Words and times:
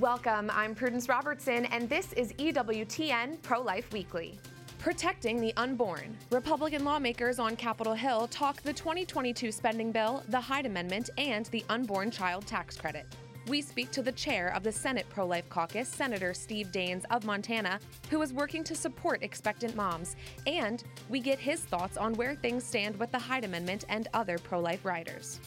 Welcome. 0.00 0.48
I'm 0.54 0.76
Prudence 0.76 1.08
Robertson, 1.08 1.64
and 1.64 1.88
this 1.88 2.12
is 2.12 2.32
EWTN 2.34 3.42
Pro 3.42 3.60
Life 3.60 3.92
Weekly. 3.92 4.38
Protecting 4.78 5.40
the 5.40 5.52
unborn. 5.56 6.16
Republican 6.30 6.84
lawmakers 6.84 7.40
on 7.40 7.56
Capitol 7.56 7.94
Hill 7.94 8.28
talk 8.28 8.62
the 8.62 8.72
2022 8.72 9.50
spending 9.50 9.90
bill, 9.90 10.22
the 10.28 10.38
Hyde 10.38 10.66
Amendment, 10.66 11.10
and 11.18 11.46
the 11.46 11.64
unborn 11.68 12.12
child 12.12 12.46
tax 12.46 12.76
credit. 12.76 13.06
We 13.48 13.60
speak 13.60 13.90
to 13.90 14.02
the 14.02 14.12
chair 14.12 14.54
of 14.54 14.62
the 14.62 14.70
Senate 14.70 15.06
Pro 15.08 15.26
Life 15.26 15.48
Caucus, 15.48 15.88
Senator 15.88 16.32
Steve 16.32 16.68
Daines 16.70 17.04
of 17.10 17.24
Montana, 17.24 17.80
who 18.08 18.22
is 18.22 18.32
working 18.32 18.62
to 18.64 18.76
support 18.76 19.24
expectant 19.24 19.74
moms. 19.74 20.14
And 20.46 20.84
we 21.08 21.18
get 21.18 21.40
his 21.40 21.62
thoughts 21.62 21.96
on 21.96 22.14
where 22.14 22.36
things 22.36 22.62
stand 22.62 22.96
with 23.00 23.10
the 23.10 23.18
Hyde 23.18 23.44
Amendment 23.44 23.84
and 23.88 24.06
other 24.14 24.38
pro 24.38 24.60
life 24.60 24.84
riders. 24.84 25.40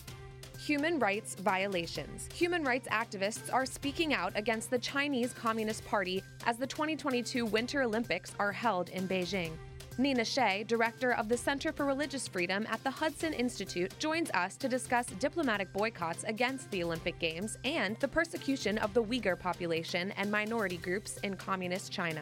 Human 0.66 1.00
rights 1.00 1.34
violations. 1.34 2.30
Human 2.36 2.64
rights 2.64 2.88
activists 2.89 3.52
are 3.52 3.66
speaking 3.66 4.14
out 4.14 4.32
against 4.36 4.70
the 4.70 4.77
Chinese 4.77 5.34
Communist 5.34 5.84
Party 5.86 6.21
as 6.45 6.58
the 6.58 6.67
2022 6.67 7.48
Winter 7.48 7.81
Olympics 7.81 8.36
are 8.38 8.52
held 8.52 8.89
in 8.89 9.08
Beijing. 9.08 9.53
Nina 9.98 10.23
Shea, 10.23 10.63
director 10.67 11.13
of 11.13 11.30
the 11.30 11.36
Center 11.36 11.72
for 11.72 11.88
Religious 11.88 12.27
Freedom 12.27 12.67
at 12.70 12.84
the 12.84 12.91
Hudson 12.91 13.34
Institute, 13.34 13.91
joins 13.98 14.30
us 14.36 14.55
to 14.58 14.70
discuss 14.70 15.08
diplomatic 15.17 15.73
boycotts 15.73 16.26
against 16.26 16.70
the 16.70 16.84
Olympic 16.84 17.17
Games 17.17 17.58
and 17.64 17.98
the 18.00 18.08
persecution 18.08 18.78
of 18.78 18.94
the 18.94 19.03
Uyghur 19.03 19.39
population 19.39 20.12
and 20.12 20.30
minority 20.30 20.78
groups 20.78 21.17
in 21.23 21.36
Communist 21.36 21.91
China. 21.91 22.22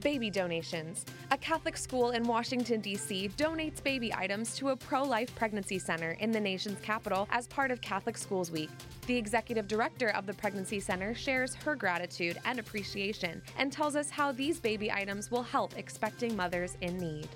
Baby 0.00 0.30
donations. 0.30 1.04
A 1.30 1.36
Catholic 1.36 1.76
school 1.76 2.12
in 2.12 2.24
Washington, 2.24 2.80
D.C. 2.80 3.28
donates 3.36 3.82
baby 3.82 4.14
items 4.14 4.54
to 4.56 4.70
a 4.70 4.76
pro 4.76 5.02
life 5.02 5.34
pregnancy 5.34 5.78
center 5.78 6.12
in 6.20 6.30
the 6.30 6.40
nation's 6.40 6.80
capital 6.80 7.28
as 7.30 7.46
part 7.48 7.70
of 7.70 7.82
Catholic 7.82 8.16
Schools 8.16 8.50
Week. 8.50 8.70
The 9.06 9.16
executive 9.16 9.68
director 9.68 10.08
of 10.10 10.24
the 10.24 10.32
Pregnancy 10.32 10.80
Center 10.80 11.14
shares 11.14 11.54
her 11.54 11.76
gratitude 11.76 12.38
and 12.46 12.58
appreciation 12.58 13.42
and 13.58 13.70
tells 13.70 13.94
us 13.94 14.08
how 14.08 14.32
these 14.32 14.58
baby 14.58 14.90
items 14.90 15.30
will 15.30 15.42
help 15.42 15.76
expecting 15.76 16.34
mothers 16.34 16.78
in 16.80 16.96
need. 16.96 17.28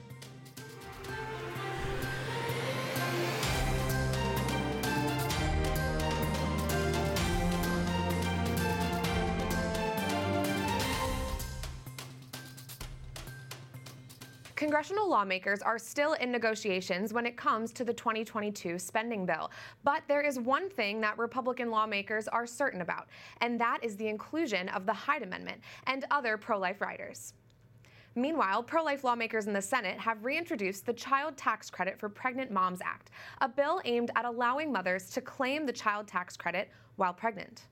Congressional 14.74 15.08
lawmakers 15.08 15.62
are 15.62 15.78
still 15.78 16.14
in 16.14 16.32
negotiations 16.32 17.12
when 17.12 17.26
it 17.26 17.36
comes 17.36 17.72
to 17.74 17.84
the 17.84 17.92
2022 17.94 18.76
spending 18.76 19.24
bill. 19.24 19.52
But 19.84 20.02
there 20.08 20.20
is 20.20 20.40
one 20.40 20.68
thing 20.68 21.00
that 21.00 21.16
Republican 21.16 21.70
lawmakers 21.70 22.26
are 22.26 22.44
certain 22.44 22.80
about, 22.80 23.06
and 23.40 23.60
that 23.60 23.78
is 23.84 23.96
the 23.96 24.08
inclusion 24.08 24.68
of 24.70 24.84
the 24.84 24.92
Hyde 24.92 25.22
Amendment 25.22 25.60
and 25.86 26.04
other 26.10 26.36
pro 26.36 26.58
life 26.58 26.80
riders. 26.80 27.34
Meanwhile, 28.16 28.64
pro 28.64 28.82
life 28.82 29.04
lawmakers 29.04 29.46
in 29.46 29.52
the 29.52 29.62
Senate 29.62 29.96
have 30.00 30.24
reintroduced 30.24 30.86
the 30.86 30.92
Child 30.92 31.36
Tax 31.36 31.70
Credit 31.70 31.96
for 31.96 32.08
Pregnant 32.08 32.50
Moms 32.50 32.80
Act, 32.84 33.12
a 33.42 33.48
bill 33.48 33.80
aimed 33.84 34.10
at 34.16 34.24
allowing 34.24 34.72
mothers 34.72 35.08
to 35.10 35.20
claim 35.20 35.66
the 35.66 35.72
child 35.72 36.08
tax 36.08 36.36
credit 36.36 36.68
while 36.96 37.14
pregnant. 37.14 37.66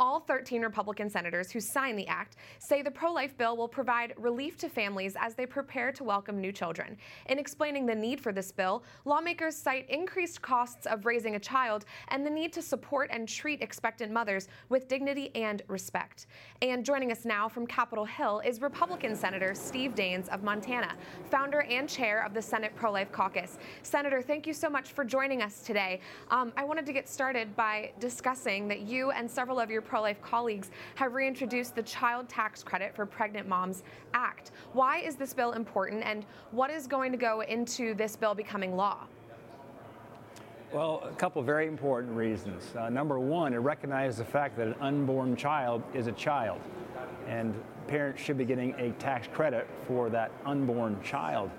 All 0.00 0.20
13 0.20 0.62
Republican 0.62 1.10
senators 1.10 1.50
who 1.50 1.58
signed 1.58 1.98
the 1.98 2.06
act 2.06 2.36
say 2.60 2.82
the 2.82 2.90
pro 2.90 3.12
life 3.12 3.36
bill 3.36 3.56
will 3.56 3.66
provide 3.66 4.14
relief 4.16 4.56
to 4.58 4.68
families 4.68 5.16
as 5.18 5.34
they 5.34 5.44
prepare 5.44 5.90
to 5.90 6.04
welcome 6.04 6.40
new 6.40 6.52
children. 6.52 6.96
In 7.26 7.36
explaining 7.36 7.84
the 7.84 7.96
need 7.96 8.20
for 8.20 8.30
this 8.30 8.52
bill, 8.52 8.84
lawmakers 9.04 9.56
cite 9.56 9.90
increased 9.90 10.40
costs 10.40 10.86
of 10.86 11.04
raising 11.04 11.34
a 11.34 11.40
child 11.40 11.84
and 12.08 12.24
the 12.24 12.30
need 12.30 12.52
to 12.52 12.62
support 12.62 13.10
and 13.12 13.28
treat 13.28 13.60
expectant 13.60 14.12
mothers 14.12 14.46
with 14.68 14.86
dignity 14.86 15.34
and 15.34 15.62
respect. 15.66 16.26
And 16.62 16.84
joining 16.84 17.10
us 17.10 17.24
now 17.24 17.48
from 17.48 17.66
Capitol 17.66 18.04
Hill 18.04 18.40
is 18.44 18.60
Republican 18.60 19.16
Senator 19.16 19.52
Steve 19.52 19.96
Daines 19.96 20.28
of 20.28 20.44
Montana, 20.44 20.94
founder 21.28 21.62
and 21.62 21.88
chair 21.88 22.24
of 22.24 22.34
the 22.34 22.42
Senate 22.42 22.70
Pro 22.76 22.92
Life 22.92 23.10
Caucus. 23.10 23.58
Senator, 23.82 24.22
thank 24.22 24.46
you 24.46 24.52
so 24.52 24.70
much 24.70 24.92
for 24.92 25.04
joining 25.04 25.42
us 25.42 25.62
today. 25.62 26.00
Um, 26.30 26.52
I 26.56 26.62
wanted 26.62 26.86
to 26.86 26.92
get 26.92 27.08
started 27.08 27.56
by 27.56 27.90
discussing 27.98 28.68
that 28.68 28.82
you 28.82 29.10
and 29.10 29.28
several 29.28 29.58
of 29.58 29.72
your 29.72 29.82
pro 29.88 30.02
life 30.02 30.20
colleagues 30.20 30.70
have 30.94 31.14
reintroduced 31.14 31.74
the 31.74 31.82
Child 31.82 32.28
Tax 32.28 32.62
Credit 32.62 32.94
for 32.94 33.06
Pregnant 33.06 33.48
Moms 33.48 33.82
Act. 34.12 34.52
Why 34.74 34.98
is 34.98 35.16
this 35.16 35.32
bill 35.32 35.52
important, 35.52 36.04
and 36.04 36.26
what 36.50 36.70
is 36.70 36.86
going 36.86 37.10
to 37.10 37.18
go 37.18 37.40
into 37.40 37.94
this 37.94 38.14
bill 38.14 38.34
becoming 38.34 38.76
law? 38.76 39.06
Well, 40.70 41.02
a 41.10 41.14
couple 41.14 41.42
very 41.42 41.66
important 41.66 42.14
reasons. 42.14 42.76
Uh, 42.76 42.90
number 42.90 43.18
one, 43.18 43.54
it 43.54 43.58
recognizes 43.58 44.18
the 44.18 44.24
fact 44.26 44.58
that 44.58 44.66
an 44.66 44.74
unborn 44.82 45.34
child 45.34 45.82
is 45.94 46.06
a 46.06 46.12
child, 46.12 46.60
and 47.26 47.54
parents 47.86 48.22
should 48.22 48.36
be 48.36 48.44
getting 48.44 48.74
a 48.74 48.90
tax 48.92 49.26
credit 49.32 49.66
for 49.86 50.10
that 50.10 50.30
unborn 50.44 51.02
child. 51.02 51.50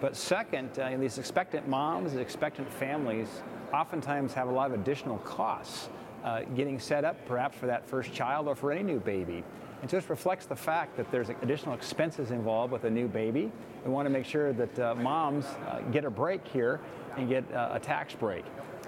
But 0.00 0.14
second, 0.14 0.78
uh, 0.78 0.96
these 0.96 1.18
expectant 1.18 1.66
moms, 1.66 2.14
expectant 2.14 2.72
families, 2.72 3.28
oftentimes 3.72 4.32
have 4.34 4.46
a 4.46 4.52
lot 4.52 4.70
of 4.70 4.80
additional 4.80 5.18
costs 5.18 5.88
uh, 6.26 6.42
getting 6.56 6.78
set 6.78 7.04
up 7.04 7.24
perhaps 7.26 7.56
for 7.56 7.66
that 7.66 7.88
first 7.88 8.12
child 8.12 8.48
or 8.48 8.56
for 8.56 8.72
any 8.72 8.82
new 8.82 8.98
baby. 8.98 9.44
And 9.80 9.84
It 9.84 9.90
just 9.90 10.10
reflects 10.10 10.46
the 10.46 10.56
fact 10.56 10.96
that 10.96 11.10
there's 11.10 11.28
additional 11.28 11.74
expenses 11.74 12.32
involved 12.32 12.72
with 12.72 12.84
a 12.84 12.90
new 12.90 13.06
baby. 13.06 13.52
We 13.84 13.90
want 13.92 14.06
to 14.06 14.10
make 14.10 14.26
sure 14.26 14.52
that 14.52 14.78
uh, 14.78 14.94
moms 14.96 15.44
uh, 15.44 15.80
get 15.92 16.04
a 16.04 16.10
break 16.10 16.46
here 16.48 16.80
and 17.16 17.28
get 17.28 17.50
uh, 17.52 17.70
a 17.72 17.80
tax 17.80 18.14
break. 18.14 18.44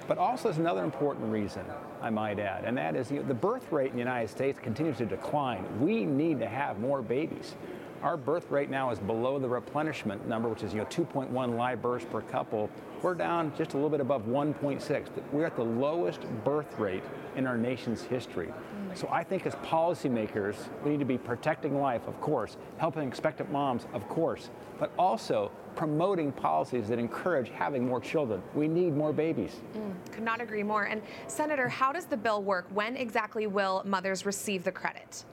But 0.09 0.19
also, 0.19 0.45
there's 0.49 0.59
another 0.59 0.85
important 0.85 1.31
reason, 1.31 1.65
I 2.01 2.11
might 2.11 2.39
add, 2.39 2.65
and 2.65 2.77
that 2.79 2.97
is 2.97 3.11
you 3.11 3.19
know, 3.19 3.29
the 3.29 3.35
birth 3.35 3.71
rate 3.71 3.91
in 3.91 3.93
the 3.93 3.99
United 3.99 4.29
States 4.29 4.59
continues 4.59 4.97
to 4.99 5.07
decline. 5.07 5.65
We 5.81 6.07
need 6.07 6.41
to 6.41 6.49
have 6.49 6.81
more 6.81 7.03
babies. 7.03 7.55
Our 8.03 8.17
birth 8.17 8.51
rate 8.51 8.71
now 8.71 8.91
is 8.91 8.99
below 9.01 9.41
the 9.41 9.49
replenishment 9.49 10.29
number, 10.29 10.49
which 10.49 10.63
is 10.63 10.73
you 10.73 10.79
know 10.79 10.87
2.1 10.87 11.57
live 11.57 11.83
births 11.83 12.07
per 12.09 12.21
couple. 12.23 12.71
We're 13.03 13.15
down 13.15 13.53
just 13.57 13.73
a 13.73 13.77
little 13.77 13.91
bit 13.91 14.01
above 14.01 14.27
1.6. 14.27 15.09
We're 15.33 15.47
at 15.47 15.57
the 15.57 15.65
lowest 15.65 16.21
birth 16.45 16.79
rate 16.79 17.03
in 17.35 17.47
our 17.47 17.57
nation's 17.57 18.03
history. 18.03 18.53
So 18.95 19.09
I 19.11 19.23
think 19.23 19.47
as 19.47 19.55
policymakers, 19.57 20.57
we 20.85 20.93
need 20.93 20.99
to 21.01 21.05
be 21.05 21.19
protecting 21.19 21.81
life, 21.81 22.07
of 22.07 22.21
course, 22.21 22.57
helping 22.79 23.07
expectant 23.07 23.53
moms, 23.53 23.87
of 23.93 24.09
course, 24.09 24.51
but 24.79 24.93
also 24.99 25.51
promoting 25.77 26.33
policies 26.33 26.89
that 26.89 26.99
encourage 26.99 27.51
having 27.51 27.87
more 27.87 28.01
children. 28.01 28.43
We 28.55 28.67
need 28.67 28.97
more 28.97 29.13
babies. 29.13 29.61
Mm, 29.77 30.13
could 30.13 30.25
not 30.25 30.41
agree 30.41 30.63
more. 30.63 30.85
And 30.85 31.03
Senator, 31.29 31.69
how 31.69 31.93
does 31.93 32.07
the 32.07 32.17
bill 32.17 32.43
work? 32.43 32.67
When 32.71 32.97
exactly 32.97 33.47
will 33.47 33.83
mothers 33.85 34.27
receive 34.27 34.65
the 34.65 34.73
credit? 34.73 35.25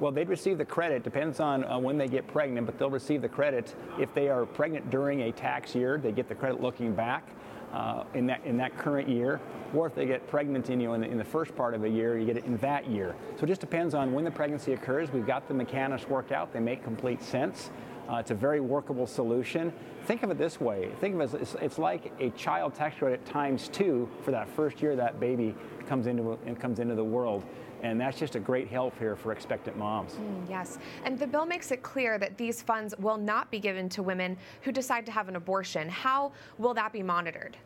Well, 0.00 0.10
they'd 0.10 0.28
receive 0.28 0.58
the 0.58 0.64
credit, 0.64 1.04
depends 1.04 1.38
on 1.38 1.64
uh, 1.64 1.78
when 1.78 1.96
they 1.96 2.08
get 2.08 2.26
pregnant, 2.26 2.66
but 2.66 2.78
they'll 2.78 2.90
receive 2.90 3.22
the 3.22 3.28
credit 3.28 3.74
if 3.98 4.12
they 4.12 4.28
are 4.28 4.44
pregnant 4.44 4.90
during 4.90 5.22
a 5.22 5.32
tax 5.32 5.74
year, 5.74 5.98
they 5.98 6.10
get 6.10 6.28
the 6.28 6.34
credit 6.34 6.60
looking 6.60 6.94
back. 6.94 7.28
Uh, 7.72 8.04
in 8.14 8.24
that 8.24 8.40
in 8.44 8.56
that 8.56 8.78
current 8.78 9.08
year, 9.08 9.40
or 9.74 9.84
if 9.84 9.96
they 9.96 10.06
get 10.06 10.24
pregnant 10.28 10.70
in 10.70 10.80
you 10.80 10.92
in 10.92 11.00
the, 11.00 11.08
in 11.08 11.18
the 11.18 11.24
first 11.24 11.56
part 11.56 11.74
of 11.74 11.82
a 11.82 11.88
year, 11.88 12.16
you 12.16 12.24
get 12.24 12.36
it 12.36 12.44
in 12.44 12.56
that 12.58 12.88
year. 12.88 13.16
So 13.36 13.42
it 13.42 13.46
just 13.48 13.60
depends 13.60 13.94
on 13.94 14.12
when 14.12 14.24
the 14.24 14.30
pregnancy 14.30 14.74
occurs. 14.74 15.10
We've 15.12 15.26
got 15.26 15.48
the 15.48 15.54
mechanics 15.54 16.08
worked 16.08 16.30
out; 16.30 16.52
they 16.52 16.60
make 16.60 16.84
complete 16.84 17.20
sense. 17.20 17.72
Uh, 18.08 18.16
it's 18.16 18.30
a 18.30 18.34
very 18.34 18.60
workable 18.60 19.08
solution. 19.08 19.72
Think 20.04 20.22
of 20.22 20.30
it 20.30 20.38
this 20.38 20.60
way: 20.60 20.88
think 21.00 21.16
of 21.16 21.20
it 21.22 21.24
as 21.24 21.34
it's, 21.34 21.56
it's, 21.60 21.78
like 21.78 22.12
a 22.20 22.30
child 22.30 22.76
tax 22.76 22.96
credit 22.96 23.26
times 23.26 23.66
two 23.66 24.08
for 24.22 24.30
that 24.30 24.48
first 24.48 24.80
year 24.80 24.94
that 24.94 25.18
baby 25.18 25.52
comes 25.88 26.06
into 26.06 26.38
comes 26.60 26.78
into 26.78 26.94
the 26.94 27.02
world. 27.02 27.44
And 27.84 28.00
that's 28.00 28.18
just 28.18 28.34
a 28.34 28.40
great 28.40 28.66
help 28.68 28.98
here 28.98 29.14
for 29.14 29.30
expectant 29.30 29.76
moms. 29.76 30.14
Mm, 30.14 30.48
yes. 30.48 30.78
And 31.04 31.18
the 31.18 31.26
bill 31.26 31.44
makes 31.44 31.70
it 31.70 31.82
clear 31.82 32.16
that 32.16 32.38
these 32.38 32.62
funds 32.62 32.94
will 32.98 33.18
not 33.18 33.50
be 33.50 33.60
given 33.60 33.90
to 33.90 34.02
women 34.02 34.38
who 34.62 34.72
decide 34.72 35.04
to 35.04 35.12
have 35.12 35.28
an 35.28 35.36
abortion. 35.36 35.90
How 35.90 36.32
will 36.56 36.72
that 36.72 36.94
be 36.94 37.02
monitored? 37.02 37.58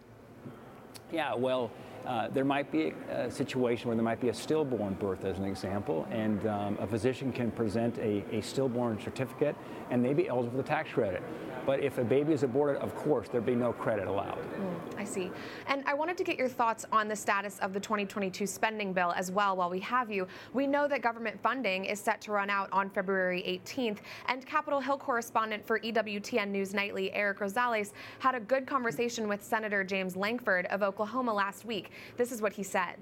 Yeah, 1.13 1.37
well, 1.37 1.71
uh, 2.09 2.27
there 2.29 2.45
might 2.45 2.73
be 2.73 2.95
a, 3.11 3.31
situation 3.31 3.89
where 3.89 3.95
there 3.95 4.05
might 4.05 4.21
be 4.21 4.31
a 4.31 4.35
stillborn 4.35 4.95
birth, 4.95 5.27
as 5.27 5.39
an 5.39 5.45
example, 5.45 6.09
and 6.11 6.47
um, 6.47 6.79
a 6.81 6.87
physician 6.87 7.31
can 7.31 7.51
present 7.51 7.99
a, 7.99 8.25
a 8.33 8.41
stillborn 8.41 8.99
certificate 8.99 9.55
and 9.91 10.03
they 10.03 10.15
be 10.15 10.27
eligible 10.27 10.57
for 10.57 10.63
the 10.63 10.69
tax 10.69 10.91
credit. 10.91 11.23
But 11.67 11.81
if 11.81 11.99
a 11.99 12.05
baby 12.05 12.33
is 12.33 12.45
aborted, 12.45 12.81
of 12.81 12.95
course, 12.97 13.29
there'd 13.29 13.45
be 13.45 13.55
no 13.55 13.75
credit 13.75 14.09
allowed. 14.09 14.39
Mm, 14.39 14.99
I 14.99 15.05
see. 15.05 15.31
And 15.67 15.85
I 15.87 15.93
wanted 15.93 16.17
to 16.17 16.25
get 16.25 16.39
your 16.39 16.49
thoughts 16.49 16.87
on 16.91 17.09
the 17.09 17.17
status 17.17 17.59
of 17.59 17.75
the 17.75 17.81
2022 17.81 18.47
spending 18.47 18.95
bill 18.95 19.13
as 19.15 19.31
well 19.31 19.55
while 19.55 19.69
we 19.69 19.81
have 19.81 20.11
you. 20.11 20.27
We 20.55 20.67
know 20.67 20.89
that 20.89 21.03
government 21.03 21.39
funding 21.43 21.85
is 21.85 22.01
set 22.01 22.23
to 22.23 22.33
run 22.33 22.49
out 22.49 22.71
on 22.73 22.89
February 22.89 23.43
18th, 23.67 23.99
and 24.29 24.47
Capitol 24.47 24.81
Hill 24.81 24.97
correspondent 24.97 25.67
for 25.67 25.79
EWTN 25.81 26.49
News 26.49 26.73
Nightly, 26.73 27.13
Eric 27.13 27.41
Rosales, 27.41 27.93
had 28.19 28.35
a 28.35 28.41
good 28.41 28.67
conversation 28.67 29.29
with 29.29 29.45
Senator 29.45 29.85
James 29.85 30.17
Lankford 30.17 30.65
of 30.67 30.83
Oklahoma 30.83 31.35
last 31.35 31.67
week. 31.67 31.91
This 32.17 32.33
is 32.33 32.43
what 32.43 32.53
he 32.53 32.63
said. 32.63 32.97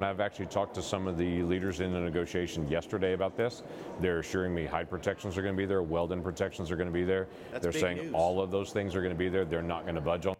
I've 0.00 0.20
actually 0.20 0.46
talked 0.46 0.74
to 0.74 0.82
some 0.82 1.06
of 1.06 1.16
the 1.16 1.42
leaders 1.42 1.80
in 1.80 1.92
the 1.92 2.00
negotiation 2.00 2.68
yesterday 2.68 3.12
about 3.12 3.36
this. 3.36 3.62
They're 4.00 4.18
assuring 4.18 4.54
me 4.54 4.66
Hyde 4.66 4.90
protections 4.90 5.38
are 5.38 5.42
going 5.42 5.54
to 5.54 5.58
be 5.58 5.66
there, 5.66 5.82
Weldon 5.82 6.22
protections 6.22 6.70
are 6.70 6.76
going 6.76 6.88
to 6.88 6.92
be 6.92 7.04
there. 7.04 7.28
That's 7.52 7.62
They're 7.62 7.72
saying 7.72 7.96
news. 7.98 8.12
all 8.12 8.40
of 8.40 8.50
those 8.50 8.72
things 8.72 8.94
are 8.94 9.00
going 9.00 9.14
to 9.14 9.18
be 9.18 9.28
there. 9.28 9.44
They're 9.44 9.62
not 9.62 9.84
going 9.84 9.94
to 9.94 10.00
budge 10.00 10.26
on. 10.26 10.36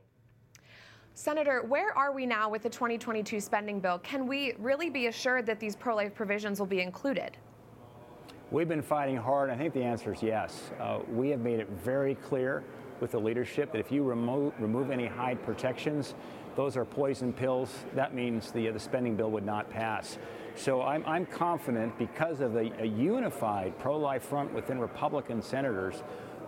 Senator, 1.14 1.62
where 1.62 1.96
are 1.96 2.12
we 2.12 2.26
now 2.26 2.48
with 2.48 2.62
the 2.62 2.68
2022 2.68 3.40
spending 3.40 3.78
bill? 3.78 4.00
Can 4.00 4.26
we 4.26 4.54
really 4.58 4.90
be 4.90 5.06
assured 5.06 5.46
that 5.46 5.60
these 5.60 5.76
pro 5.76 5.94
life 5.94 6.14
provisions 6.14 6.58
will 6.58 6.66
be 6.66 6.80
included? 6.80 7.36
We've 8.50 8.68
been 8.68 8.82
fighting 8.82 9.16
hard. 9.16 9.48
I 9.48 9.56
think 9.56 9.72
the 9.72 9.82
answer 9.82 10.12
is 10.12 10.22
yes. 10.22 10.72
Uh, 10.80 11.00
we 11.08 11.30
have 11.30 11.40
made 11.40 11.60
it 11.60 11.68
very 11.70 12.16
clear 12.16 12.64
with 13.00 13.12
the 13.12 13.18
leadership 13.18 13.72
that 13.72 13.78
if 13.78 13.92
you 13.92 14.02
remove, 14.02 14.52
remove 14.58 14.90
any 14.90 15.06
Hyde 15.06 15.42
protections, 15.44 16.14
those 16.56 16.76
are 16.76 16.84
poison 16.84 17.32
pills. 17.32 17.70
That 17.94 18.14
means 18.14 18.50
the, 18.50 18.70
the 18.70 18.80
spending 18.80 19.16
bill 19.16 19.30
would 19.30 19.46
not 19.46 19.70
pass. 19.70 20.18
So 20.56 20.82
I'm, 20.82 21.04
I'm 21.06 21.26
confident 21.26 21.98
because 21.98 22.40
of 22.40 22.54
a, 22.54 22.70
a 22.80 22.86
unified 22.86 23.78
pro 23.78 23.96
life 23.96 24.22
front 24.22 24.52
within 24.54 24.78
Republican 24.78 25.42
senators 25.42 26.02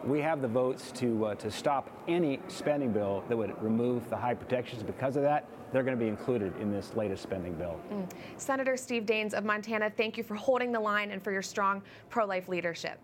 we 0.07 0.21
have 0.21 0.41
the 0.41 0.49
votes 0.49 0.93
to, 0.93 1.27
uh, 1.27 1.35
to 1.37 1.51
stop 1.51 1.91
any 2.07 2.41
spending 2.49 2.93
bill 2.93 3.25
that 3.29 3.37
would 3.37 3.61
remove 3.63 4.09
the 4.09 4.17
Hyde 4.17 4.39
protections. 4.39 4.83
Because 4.83 5.17
of 5.17 5.23
that, 5.23 5.49
they're 5.73 5.83
going 5.83 5.99
to 5.99 6.03
be 6.03 6.09
included 6.09 6.57
in 6.61 6.71
this 6.71 6.95
latest 6.95 7.23
spending 7.23 7.55
bill. 7.55 7.81
Mm. 7.93 8.09
Senator 8.37 8.77
Steve 8.77 9.05
Daines 9.05 9.35
of 9.35 9.45
Montana, 9.45 9.91
thank 9.97 10.17
you 10.17 10.23
for 10.23 10.35
holding 10.35 10.71
the 10.71 10.81
line 10.81 11.11
and 11.11 11.23
for 11.23 11.33
your 11.33 11.43
strong 11.43 11.83
pro 12.09 12.25
life 12.25 12.49
leadership. 12.49 13.01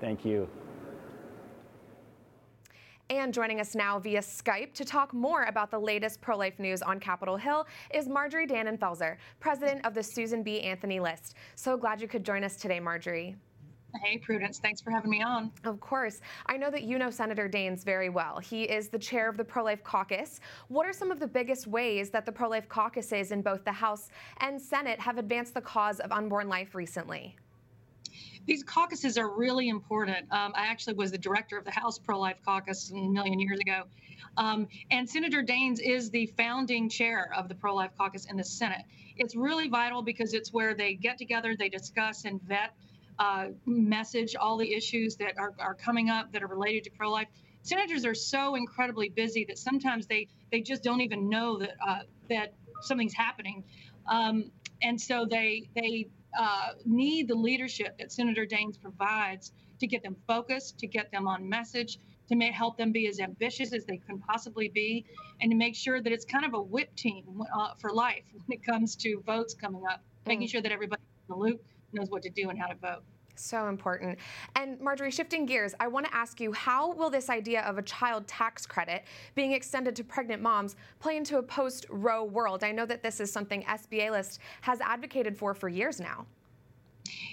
Thank 0.00 0.24
you. 0.24 0.48
And 3.12 3.34
joining 3.34 3.60
us 3.60 3.74
now 3.74 3.98
via 3.98 4.20
Skype 4.20 4.72
to 4.72 4.86
talk 4.86 5.12
more 5.12 5.42
about 5.42 5.70
the 5.70 5.78
latest 5.78 6.22
pro 6.22 6.34
life 6.34 6.58
news 6.58 6.80
on 6.80 6.98
Capitol 6.98 7.36
Hill 7.36 7.66
is 7.92 8.08
Marjorie 8.08 8.46
Dannenfelser, 8.46 9.18
president 9.38 9.84
of 9.84 9.92
the 9.92 10.02
Susan 10.02 10.42
B. 10.42 10.62
Anthony 10.62 10.98
List. 10.98 11.34
So 11.54 11.76
glad 11.76 12.00
you 12.00 12.08
could 12.08 12.24
join 12.24 12.42
us 12.42 12.56
today, 12.56 12.80
Marjorie. 12.80 13.36
Hey, 14.02 14.16
Prudence. 14.16 14.60
Thanks 14.60 14.80
for 14.80 14.90
having 14.90 15.10
me 15.10 15.22
on. 15.22 15.52
Of 15.64 15.78
course. 15.78 16.22
I 16.46 16.56
know 16.56 16.70
that 16.70 16.84
you 16.84 16.98
know 16.98 17.10
Senator 17.10 17.50
Daines 17.50 17.84
very 17.84 18.08
well. 18.08 18.38
He 18.38 18.62
is 18.62 18.88
the 18.88 18.98
chair 18.98 19.28
of 19.28 19.36
the 19.36 19.44
Pro 19.44 19.62
Life 19.62 19.84
Caucus. 19.84 20.40
What 20.68 20.86
are 20.86 20.92
some 20.94 21.10
of 21.10 21.20
the 21.20 21.28
biggest 21.28 21.66
ways 21.66 22.08
that 22.12 22.24
the 22.24 22.32
pro 22.32 22.48
life 22.48 22.66
caucuses 22.66 23.30
in 23.30 23.42
both 23.42 23.62
the 23.66 23.72
House 23.72 24.08
and 24.40 24.58
Senate 24.58 24.98
have 24.98 25.18
advanced 25.18 25.52
the 25.52 25.60
cause 25.60 26.00
of 26.00 26.12
unborn 26.12 26.48
life 26.48 26.74
recently? 26.74 27.36
These 28.46 28.64
caucuses 28.64 29.16
are 29.18 29.30
really 29.30 29.68
important. 29.68 30.30
Um, 30.32 30.52
I 30.54 30.66
actually 30.66 30.94
was 30.94 31.10
the 31.12 31.18
director 31.18 31.56
of 31.56 31.64
the 31.64 31.70
House 31.70 31.98
Pro 31.98 32.18
Life 32.18 32.38
Caucus 32.44 32.90
a 32.90 32.94
million 32.94 33.38
years 33.38 33.60
ago. 33.60 33.84
Um, 34.36 34.66
and 34.90 35.08
Senator 35.08 35.42
Daines 35.42 35.78
is 35.80 36.10
the 36.10 36.26
founding 36.36 36.88
chair 36.88 37.32
of 37.36 37.48
the 37.48 37.54
Pro 37.54 37.74
Life 37.74 37.90
Caucus 37.96 38.26
in 38.26 38.36
the 38.36 38.44
Senate. 38.44 38.82
It's 39.16 39.36
really 39.36 39.68
vital 39.68 40.02
because 40.02 40.34
it's 40.34 40.52
where 40.52 40.74
they 40.74 40.94
get 40.94 41.18
together, 41.18 41.54
they 41.56 41.68
discuss 41.68 42.24
and 42.24 42.42
vet 42.42 42.74
uh, 43.18 43.48
message 43.66 44.34
all 44.34 44.56
the 44.56 44.72
issues 44.74 45.16
that 45.16 45.34
are, 45.38 45.52
are 45.58 45.74
coming 45.74 46.10
up 46.10 46.32
that 46.32 46.42
are 46.42 46.48
related 46.48 46.84
to 46.84 46.90
pro-life. 46.90 47.28
Senators 47.62 48.04
are 48.04 48.14
so 48.14 48.56
incredibly 48.56 49.08
busy 49.08 49.44
that 49.44 49.58
sometimes 49.58 50.06
they 50.06 50.26
they 50.50 50.60
just 50.60 50.82
don't 50.82 51.00
even 51.00 51.28
know 51.28 51.58
that 51.58 51.74
uh, 51.86 52.00
that 52.28 52.54
something's 52.80 53.14
happening, 53.14 53.62
um, 54.08 54.50
and 54.82 55.00
so 55.00 55.24
they 55.30 55.68
they 55.76 56.08
uh, 56.38 56.70
need 56.84 57.28
the 57.28 57.34
leadership 57.34 57.98
that 57.98 58.12
Senator 58.12 58.46
Daines 58.46 58.80
provides 58.80 59.52
to 59.80 59.86
get 59.86 60.02
them 60.02 60.16
focused, 60.26 60.78
to 60.78 60.86
get 60.86 61.10
them 61.10 61.26
on 61.26 61.48
message, 61.48 61.98
to 62.28 62.36
make, 62.36 62.52
help 62.52 62.76
them 62.76 62.92
be 62.92 63.08
as 63.08 63.20
ambitious 63.20 63.72
as 63.72 63.84
they 63.84 63.98
can 63.98 64.18
possibly 64.18 64.68
be, 64.68 65.04
and 65.40 65.50
to 65.50 65.56
make 65.56 65.74
sure 65.74 66.00
that 66.00 66.12
it's 66.12 66.24
kind 66.24 66.44
of 66.44 66.54
a 66.54 66.62
whip 66.62 66.94
team 66.96 67.42
uh, 67.54 67.74
for 67.78 67.90
life 67.90 68.24
when 68.32 68.58
it 68.58 68.64
comes 68.64 68.96
to 68.96 69.22
votes 69.26 69.54
coming 69.54 69.82
up, 69.90 70.00
mm. 70.00 70.28
making 70.28 70.46
sure 70.46 70.62
that 70.62 70.72
everybody 70.72 71.02
in 71.28 71.34
the 71.34 71.40
loop 71.40 71.62
knows 71.92 72.08
what 72.10 72.22
to 72.22 72.30
do 72.30 72.48
and 72.48 72.58
how 72.58 72.68
to 72.68 72.76
vote. 72.76 73.02
So 73.34 73.68
important. 73.68 74.18
And 74.56 74.80
Marjorie, 74.80 75.10
shifting 75.10 75.46
gears, 75.46 75.74
I 75.80 75.88
want 75.88 76.06
to 76.06 76.14
ask 76.14 76.40
you 76.40 76.52
how 76.52 76.92
will 76.92 77.10
this 77.10 77.30
idea 77.30 77.62
of 77.62 77.78
a 77.78 77.82
child 77.82 78.26
tax 78.26 78.66
credit 78.66 79.04
being 79.34 79.52
extended 79.52 79.96
to 79.96 80.04
pregnant 80.04 80.42
moms 80.42 80.76
play 81.00 81.16
into 81.16 81.38
a 81.38 81.42
post 81.42 81.86
Roe 81.88 82.24
world? 82.24 82.62
I 82.62 82.72
know 82.72 82.86
that 82.86 83.02
this 83.02 83.20
is 83.20 83.32
something 83.32 83.62
SBA 83.62 84.10
List 84.10 84.40
has 84.60 84.80
advocated 84.80 85.36
for 85.36 85.54
for 85.54 85.68
years 85.68 85.98
now. 85.98 86.26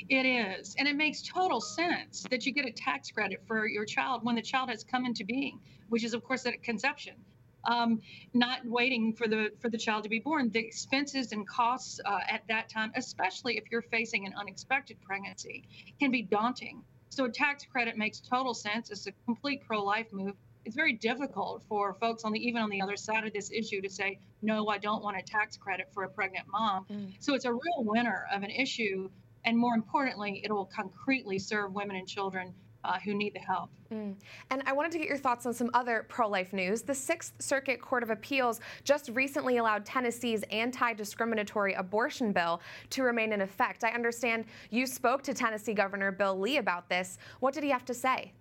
It 0.09 0.25
is. 0.25 0.75
And 0.79 0.87
it 0.87 0.95
makes 0.95 1.21
total 1.21 1.61
sense 1.61 2.25
that 2.31 2.45
you 2.45 2.53
get 2.53 2.65
a 2.65 2.71
tax 2.71 3.11
credit 3.11 3.41
for 3.45 3.67
your 3.67 3.85
child 3.85 4.23
when 4.23 4.35
the 4.35 4.41
child 4.41 4.69
has 4.69 4.83
come 4.83 5.05
into 5.05 5.23
being, 5.23 5.59
which 5.89 6.03
is, 6.03 6.13
of 6.13 6.23
course, 6.23 6.45
at 6.45 6.61
conception 6.63 7.13
um, 7.65 8.01
not 8.33 8.65
waiting 8.65 9.13
for 9.13 9.27
the 9.27 9.51
for 9.59 9.69
the 9.69 9.77
child 9.77 10.03
to 10.03 10.09
be 10.09 10.19
born. 10.19 10.49
The 10.49 10.59
expenses 10.59 11.31
and 11.31 11.47
costs 11.47 11.99
uh, 12.05 12.19
at 12.29 12.43
that 12.47 12.69
time, 12.69 12.91
especially 12.95 13.57
if 13.57 13.65
you're 13.71 13.81
facing 13.81 14.25
an 14.25 14.33
unexpected 14.37 14.97
pregnancy, 15.01 15.63
can 15.99 16.11
be 16.11 16.21
daunting. 16.21 16.83
So 17.09 17.25
a 17.25 17.29
tax 17.29 17.65
credit 17.65 17.97
makes 17.97 18.19
total 18.19 18.53
sense. 18.53 18.91
It's 18.91 19.07
a 19.07 19.11
complete 19.25 19.61
pro-life 19.65 20.07
move. 20.11 20.35
It's 20.65 20.75
very 20.75 20.93
difficult 20.93 21.63
for 21.67 21.93
folks 21.95 22.23
on 22.23 22.31
the 22.31 22.39
even 22.39 22.61
on 22.61 22.69
the 22.69 22.81
other 22.81 22.97
side 22.97 23.25
of 23.25 23.33
this 23.33 23.51
issue 23.51 23.81
to 23.81 23.89
say 23.89 24.19
no, 24.41 24.67
I 24.67 24.77
don't 24.77 25.03
want 25.03 25.17
a 25.17 25.21
tax 25.21 25.57
credit 25.57 25.87
for 25.93 26.03
a 26.03 26.09
pregnant 26.09 26.45
mom. 26.51 26.85
Mm. 26.89 27.13
So 27.19 27.33
it's 27.33 27.45
a 27.45 27.51
real 27.51 27.79
winner 27.79 28.25
of 28.33 28.43
an 28.43 28.51
issue, 28.51 29.09
and 29.45 29.57
more 29.57 29.73
importantly, 29.73 30.41
it 30.43 30.51
will 30.51 30.65
concretely 30.65 31.39
serve 31.39 31.73
women 31.73 31.95
and 31.95 32.07
children 32.07 32.53
uh, 32.83 32.97
who 33.03 33.13
need 33.13 33.33
the 33.33 33.39
help. 33.39 33.69
Mm. 33.91 34.15
And 34.49 34.63
I 34.65 34.73
wanted 34.73 34.91
to 34.93 34.99
get 34.99 35.07
your 35.07 35.17
thoughts 35.17 35.45
on 35.45 35.53
some 35.53 35.69
other 35.73 36.05
pro 36.09 36.27
life 36.27 36.53
news. 36.53 36.81
The 36.81 36.95
Sixth 36.95 37.33
Circuit 37.39 37.81
Court 37.81 38.03
of 38.03 38.09
Appeals 38.09 38.59
just 38.83 39.09
recently 39.09 39.57
allowed 39.57 39.85
Tennessee's 39.85 40.43
anti 40.51 40.93
discriminatory 40.93 41.73
abortion 41.73 42.31
bill 42.31 42.61
to 42.91 43.03
remain 43.03 43.33
in 43.33 43.41
effect. 43.41 43.83
I 43.83 43.89
understand 43.89 44.45
you 44.69 44.85
spoke 44.85 45.23
to 45.23 45.33
Tennessee 45.33 45.73
Governor 45.73 46.11
Bill 46.11 46.39
Lee 46.39 46.57
about 46.57 46.89
this. 46.89 47.17
What 47.39 47.53
did 47.53 47.63
he 47.63 47.69
have 47.69 47.85
to 47.85 47.93
say? 47.93 48.33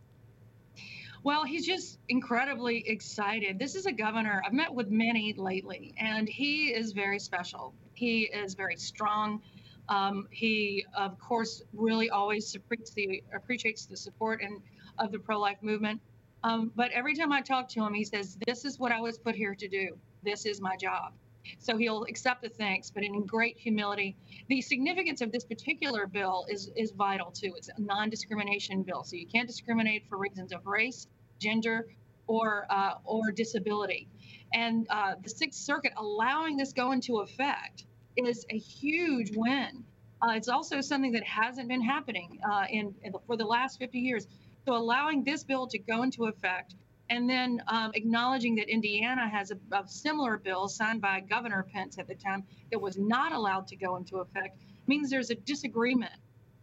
Well, 1.25 1.45
he's 1.45 1.67
just 1.67 1.99
incredibly 2.09 2.89
excited. 2.89 3.59
This 3.59 3.75
is 3.75 3.87
a 3.87 3.93
governor, 3.93 4.41
I've 4.47 4.53
met 4.53 4.73
with 4.73 4.91
many 4.91 5.35
lately, 5.37 5.93
and 5.99 6.29
he 6.29 6.69
is 6.69 6.93
very 6.93 7.19
special. 7.19 7.75
He 7.95 8.23
is 8.23 8.55
very 8.55 8.77
strong. 8.77 9.43
Um, 9.89 10.29
he, 10.31 10.85
of 10.95 11.19
course, 11.19 11.63
really 11.73 12.11
always 12.11 12.55
appreciates 12.55 12.93
the, 12.93 13.23
appreciates 13.35 13.87
the 13.87 13.97
support 13.97 14.43
and 14.43 14.61
of 14.99 15.13
the 15.13 15.19
pro-life 15.19 15.59
movement. 15.63 16.01
Um, 16.45 16.73
but 16.77 16.91
every 16.93 17.15
time 17.15 17.33
I 17.33 17.41
talk 17.41 17.69
to 17.71 17.85
him, 17.85 17.95
he 17.95 18.05
says, 18.05 18.37
"This 18.47 18.65
is 18.65 18.79
what 18.79 18.93
I 18.93 19.01
was 19.01 19.19
put 19.19 19.35
here 19.35 19.55
to 19.55 19.69
do. 19.69 19.99
This 20.23 20.47
is 20.47 20.61
my 20.61 20.77
job." 20.77 21.13
So 21.59 21.77
he'll 21.77 22.05
accept 22.05 22.43
the 22.43 22.49
thanks, 22.49 22.91
but 22.91 23.03
in 23.03 23.25
great 23.25 23.59
humility. 23.59 24.17
The 24.49 24.61
significance 24.61 25.21
of 25.21 25.33
this 25.33 25.45
particular 25.45 26.07
bill 26.07 26.47
is 26.49 26.71
is 26.77 26.93
vital 26.93 27.31
too. 27.31 27.55
It's 27.57 27.69
a 27.69 27.81
non-discrimination 27.81 28.83
bill, 28.83 29.03
so 29.05 29.17
you 29.17 29.27
can't 29.27 29.49
discriminate 29.49 30.07
for 30.09 30.19
reasons 30.19 30.53
of 30.53 30.67
race, 30.67 31.07
gender, 31.39 31.89
or 32.27 32.67
uh, 32.71 32.95
or 33.05 33.33
disability. 33.33 34.09
And 34.53 34.87
uh, 34.91 35.15
the 35.23 35.31
Sixth 35.31 35.61
Circuit 35.61 35.93
allowing 35.97 36.57
this 36.57 36.73
go 36.73 36.93
into 36.93 37.19
effect 37.19 37.85
is 38.27 38.45
a 38.51 38.59
huge 38.59 39.31
win. 39.35 39.85
Uh, 40.21 40.33
it's 40.35 40.49
also 40.49 40.81
something 40.81 41.13
that 41.13 41.25
hasn't 41.25 41.69
been 41.69 41.83
happening 41.83 42.41
uh, 42.51 42.65
in, 42.69 42.95
in 43.03 43.13
the, 43.13 43.19
for 43.27 43.37
the 43.37 43.45
last 43.45 43.79
50 43.79 43.99
years. 43.99 44.27
So 44.67 44.75
allowing 44.75 45.25
this 45.25 45.45
bill 45.45 45.67
to 45.69 45.79
go 45.79 46.03
into 46.03 46.27
effect 46.27 46.75
and 47.11 47.29
then 47.29 47.63
um, 47.69 47.93
acknowledging 47.95 48.57
that 48.57 48.69
Indiana 48.69 49.29
has 49.29 49.51
a, 49.51 49.59
a, 49.73 49.87
similar 49.87 50.37
bill 50.37 50.69
signed 50.69 51.01
by 51.01 51.21
Governor 51.21 51.67
Pence 51.73 51.99
at 51.99 52.07
the 52.07 52.15
time 52.15 52.45
that 52.71 52.79
was 52.79 52.99
not 52.99 53.33
allowed 53.33 53.67
to 53.69 53.77
go 53.77 53.97
into 53.97 54.19
effect 54.19 54.59
means 54.87 55.11
there's 55.11 55.31
a 55.31 55.35
disagreement 55.35 56.13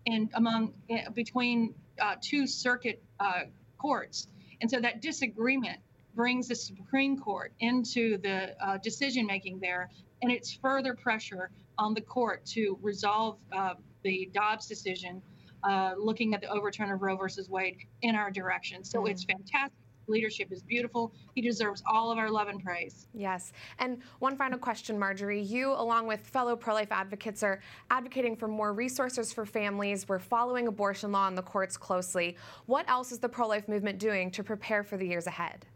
in 0.05 0.29
among 0.35 0.73
uh, 0.91 1.09
between 1.11 1.73
uh, 1.99 2.15
two 2.21 2.45
circuit 2.45 3.01
uh, 3.19 3.41
courts, 3.77 4.27
and 4.61 4.69
so 4.69 4.79
that 4.79 5.01
disagreement 5.01 5.79
brings 6.15 6.47
the 6.47 6.55
Supreme 6.55 7.19
Court 7.19 7.51
into 7.59 8.17
the 8.19 8.55
uh, 8.63 8.77
decision 8.77 9.25
making 9.25 9.59
there 9.59 9.89
and 10.25 10.33
it's 10.33 10.53
further 10.53 10.95
pressure 10.95 11.51
on 11.77 11.93
the 11.93 12.01
court 12.01 12.43
to 12.47 12.79
resolve 12.81 13.37
uh, 13.51 13.75
the 14.03 14.27
Dobbs 14.33 14.65
decision, 14.65 15.21
uh, 15.63 15.93
looking 15.99 16.33
at 16.33 16.41
the 16.41 16.49
overturn 16.49 16.89
of 16.89 17.03
Roe 17.03 17.15
versus 17.15 17.47
Wade 17.47 17.77
in 18.01 18.15
our 18.15 18.31
direction. 18.31 18.83
So 18.83 19.03
mm. 19.03 19.11
it's 19.11 19.23
fantastic. 19.23 19.77
Leadership 20.07 20.51
is 20.51 20.63
beautiful. 20.63 21.13
He 21.35 21.41
deserves 21.41 21.83
all 21.87 22.11
of 22.11 22.17
our 22.17 22.31
love 22.31 22.47
and 22.47 22.63
praise. 22.63 23.07
Yes. 23.13 23.53
And 23.77 23.99
one 24.17 24.35
final 24.35 24.57
question, 24.57 24.97
Marjorie. 24.97 25.41
You, 25.41 25.73
along 25.73 26.07
with 26.07 26.21
fellow 26.21 26.55
pro 26.55 26.73
life 26.73 26.91
advocates, 26.91 27.43
are 27.43 27.59
advocating 27.91 28.35
for 28.35 28.47
more 28.47 28.73
resources 28.73 29.31
for 29.31 29.45
families. 29.45 30.07
We're 30.07 30.17
following 30.17 30.67
abortion 30.67 31.11
law 31.11 31.27
in 31.27 31.35
the 31.35 31.43
courts 31.43 31.77
closely. 31.77 32.35
What 32.65 32.89
else 32.89 33.11
is 33.11 33.19
the 33.19 33.29
pro 33.29 33.47
life 33.47 33.67
movement 33.67 33.99
doing 33.99 34.31
to 34.31 34.43
prepare 34.43 34.83
for 34.83 34.97
the 34.97 35.07
years 35.07 35.27
ahead? 35.27 35.67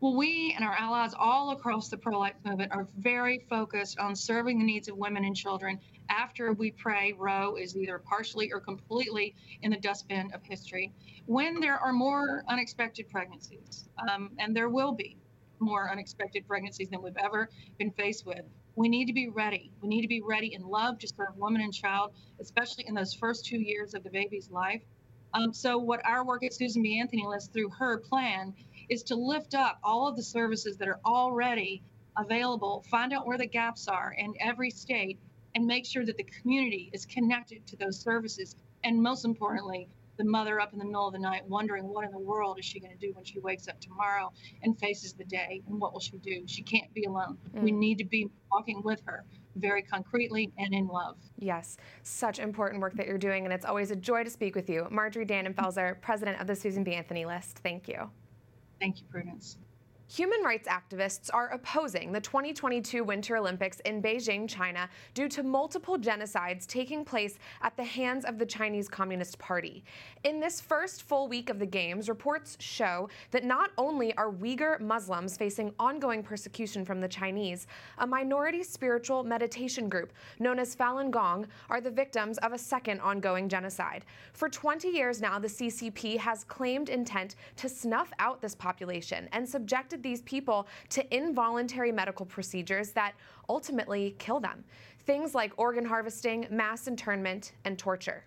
Well, 0.00 0.14
we 0.14 0.54
and 0.56 0.64
our 0.64 0.74
allies 0.74 1.12
all 1.14 1.50
across 1.50 1.90
the 1.90 1.98
pro 1.98 2.18
life 2.18 2.36
movement 2.42 2.72
are 2.72 2.88
very 2.96 3.44
focused 3.50 3.98
on 3.98 4.16
serving 4.16 4.58
the 4.58 4.64
needs 4.64 4.88
of 4.88 4.96
women 4.96 5.26
and 5.26 5.36
children 5.36 5.78
after 6.08 6.54
we 6.54 6.70
pray 6.70 7.12
Roe 7.18 7.56
is 7.56 7.76
either 7.76 7.98
partially 7.98 8.50
or 8.50 8.60
completely 8.60 9.34
in 9.60 9.70
the 9.70 9.76
dustbin 9.76 10.30
of 10.32 10.42
history. 10.42 10.90
When 11.26 11.60
there 11.60 11.78
are 11.78 11.92
more 11.92 12.44
unexpected 12.48 13.10
pregnancies, 13.10 13.90
um, 14.10 14.30
and 14.38 14.56
there 14.56 14.70
will 14.70 14.92
be 14.92 15.18
more 15.58 15.90
unexpected 15.90 16.48
pregnancies 16.48 16.88
than 16.88 17.02
we've 17.02 17.18
ever 17.18 17.50
been 17.78 17.90
faced 17.90 18.24
with, 18.24 18.46
we 18.76 18.88
need 18.88 19.04
to 19.04 19.12
be 19.12 19.28
ready. 19.28 19.70
We 19.82 19.88
need 19.88 20.00
to 20.00 20.08
be 20.08 20.22
ready 20.22 20.54
in 20.54 20.62
love 20.62 20.98
to 21.00 21.08
serve 21.08 21.36
woman 21.36 21.60
and 21.60 21.74
child, 21.74 22.14
especially 22.40 22.86
in 22.88 22.94
those 22.94 23.12
first 23.12 23.44
two 23.44 23.60
years 23.60 23.92
of 23.92 24.02
the 24.02 24.10
baby's 24.10 24.50
life. 24.50 24.80
Um, 25.34 25.52
so, 25.52 25.78
what 25.78 26.04
our 26.04 26.24
work 26.24 26.42
at 26.42 26.54
Susan 26.54 26.82
B. 26.82 26.98
Anthony 26.98 27.24
List 27.26 27.52
through 27.52 27.68
her 27.78 27.98
plan 27.98 28.54
is 28.90 29.04
to 29.04 29.14
lift 29.14 29.54
up 29.54 29.78
all 29.82 30.06
of 30.06 30.16
the 30.16 30.22
services 30.22 30.76
that 30.76 30.88
are 30.88 31.00
already 31.06 31.82
available, 32.18 32.84
find 32.90 33.12
out 33.12 33.26
where 33.26 33.38
the 33.38 33.46
gaps 33.46 33.88
are 33.88 34.14
in 34.18 34.34
every 34.40 34.68
state, 34.68 35.18
and 35.54 35.64
make 35.64 35.86
sure 35.86 36.04
that 36.04 36.16
the 36.16 36.26
community 36.42 36.90
is 36.92 37.06
connected 37.06 37.66
to 37.68 37.76
those 37.76 37.98
services. 37.98 38.56
And 38.84 39.00
most 39.00 39.24
importantly, 39.24 39.88
the 40.16 40.24
mother 40.24 40.60
up 40.60 40.72
in 40.74 40.78
the 40.78 40.84
middle 40.84 41.06
of 41.06 41.14
the 41.14 41.18
night 41.18 41.42
wondering 41.48 41.88
what 41.88 42.04
in 42.04 42.10
the 42.10 42.18
world 42.18 42.58
is 42.58 42.64
she 42.64 42.78
going 42.78 42.92
to 42.92 42.98
do 42.98 43.10
when 43.14 43.24
she 43.24 43.38
wakes 43.38 43.68
up 43.68 43.80
tomorrow 43.80 44.30
and 44.62 44.78
faces 44.78 45.14
the 45.14 45.24
day 45.24 45.62
and 45.66 45.80
what 45.80 45.94
will 45.94 46.00
she 46.00 46.18
do? 46.18 46.42
She 46.44 46.60
can't 46.62 46.92
be 46.92 47.04
alone. 47.04 47.38
Mm. 47.56 47.62
we 47.62 47.72
need 47.72 47.96
to 47.98 48.04
be 48.04 48.28
walking 48.52 48.82
with 48.82 49.00
her 49.06 49.24
very 49.56 49.82
concretely 49.82 50.52
and 50.58 50.74
in 50.74 50.88
love. 50.88 51.16
Yes 51.38 51.78
such 52.02 52.38
important 52.38 52.82
work 52.82 52.92
that 52.94 53.06
you're 53.06 53.16
doing 53.16 53.46
and 53.46 53.52
it's 53.52 53.64
always 53.64 53.90
a 53.90 53.96
joy 53.96 54.22
to 54.22 54.30
speak 54.30 54.54
with 54.54 54.68
you. 54.68 54.86
Marjorie 54.90 55.24
dannenfelser 55.24 55.98
president 56.02 56.38
of 56.38 56.46
the 56.46 56.54
susan 56.54 56.84
b. 56.84 56.92
Anthony 56.92 57.24
list 57.24 57.60
thank 57.60 57.88
you 57.88 58.10
thank 58.80 59.00
you 59.00 59.06
prudence 59.10 59.56
Human 60.14 60.42
rights 60.42 60.66
activists 60.66 61.30
are 61.32 61.50
opposing 61.50 62.10
the 62.10 62.20
2022 62.20 63.04
Winter 63.04 63.36
Olympics 63.36 63.78
in 63.84 64.02
Beijing, 64.02 64.48
China, 64.48 64.88
due 65.14 65.28
to 65.28 65.44
multiple 65.44 65.96
genocides 65.96 66.66
taking 66.66 67.04
place 67.04 67.38
at 67.62 67.76
the 67.76 67.84
hands 67.84 68.24
of 68.24 68.36
the 68.36 68.44
Chinese 68.44 68.88
Communist 68.88 69.38
Party. 69.38 69.84
In 70.24 70.40
this 70.40 70.60
first 70.60 71.04
full 71.04 71.28
week 71.28 71.48
of 71.48 71.60
the 71.60 71.66
Games, 71.66 72.08
reports 72.08 72.56
show 72.58 73.08
that 73.30 73.44
not 73.44 73.70
only 73.78 74.12
are 74.16 74.32
Uyghur 74.32 74.80
Muslims 74.80 75.36
facing 75.36 75.72
ongoing 75.78 76.24
persecution 76.24 76.84
from 76.84 77.00
the 77.00 77.06
Chinese, 77.06 77.68
a 77.98 78.06
minority 78.06 78.64
spiritual 78.64 79.22
meditation 79.22 79.88
group 79.88 80.12
known 80.40 80.58
as 80.58 80.74
Falun 80.74 81.12
Gong 81.12 81.46
are 81.68 81.80
the 81.80 81.88
victims 81.88 82.36
of 82.38 82.52
a 82.52 82.58
second 82.58 82.98
ongoing 82.98 83.48
genocide. 83.48 84.04
For 84.32 84.48
20 84.48 84.88
years 84.88 85.20
now, 85.20 85.38
the 85.38 85.46
CCP 85.46 86.16
has 86.18 86.42
claimed 86.42 86.88
intent 86.88 87.36
to 87.58 87.68
snuff 87.68 88.12
out 88.18 88.42
this 88.42 88.56
population 88.56 89.28
and 89.30 89.48
subjected 89.48 89.99
these 90.02 90.22
people 90.22 90.66
to 90.90 91.16
involuntary 91.16 91.92
medical 91.92 92.26
procedures 92.26 92.90
that 92.92 93.14
ultimately 93.48 94.14
kill 94.18 94.40
them. 94.40 94.64
Things 95.00 95.34
like 95.34 95.52
organ 95.56 95.84
harvesting, 95.84 96.46
mass 96.50 96.86
internment, 96.86 97.52
and 97.64 97.78
torture. 97.78 98.24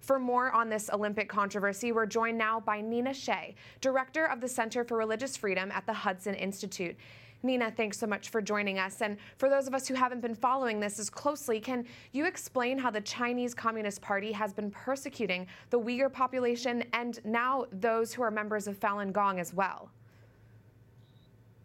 For 0.00 0.18
more 0.18 0.50
on 0.50 0.68
this 0.68 0.90
Olympic 0.92 1.28
controversy, 1.28 1.92
we're 1.92 2.06
joined 2.06 2.36
now 2.36 2.58
by 2.58 2.80
Nina 2.80 3.14
Shea, 3.14 3.54
director 3.80 4.26
of 4.26 4.40
the 4.40 4.48
Center 4.48 4.82
for 4.82 4.96
Religious 4.96 5.36
Freedom 5.36 5.70
at 5.70 5.86
the 5.86 5.92
Hudson 5.92 6.34
Institute. 6.34 6.96
Nina, 7.44 7.72
thanks 7.76 7.98
so 7.98 8.06
much 8.06 8.28
for 8.28 8.40
joining 8.40 8.78
us. 8.78 9.00
And 9.00 9.16
for 9.36 9.48
those 9.48 9.66
of 9.66 9.74
us 9.74 9.88
who 9.88 9.94
haven't 9.94 10.20
been 10.20 10.34
following 10.34 10.78
this 10.78 10.98
as 10.98 11.10
closely, 11.10 11.60
can 11.60 11.84
you 12.12 12.24
explain 12.24 12.78
how 12.78 12.90
the 12.90 13.00
Chinese 13.00 13.54
Communist 13.54 14.00
Party 14.00 14.32
has 14.32 14.52
been 14.52 14.70
persecuting 14.70 15.46
the 15.70 15.78
Uyghur 15.78 16.12
population 16.12 16.84
and 16.92 17.20
now 17.24 17.66
those 17.72 18.12
who 18.12 18.22
are 18.22 18.30
members 18.30 18.68
of 18.68 18.78
Falun 18.78 19.12
Gong 19.12 19.40
as 19.40 19.52
well? 19.52 19.90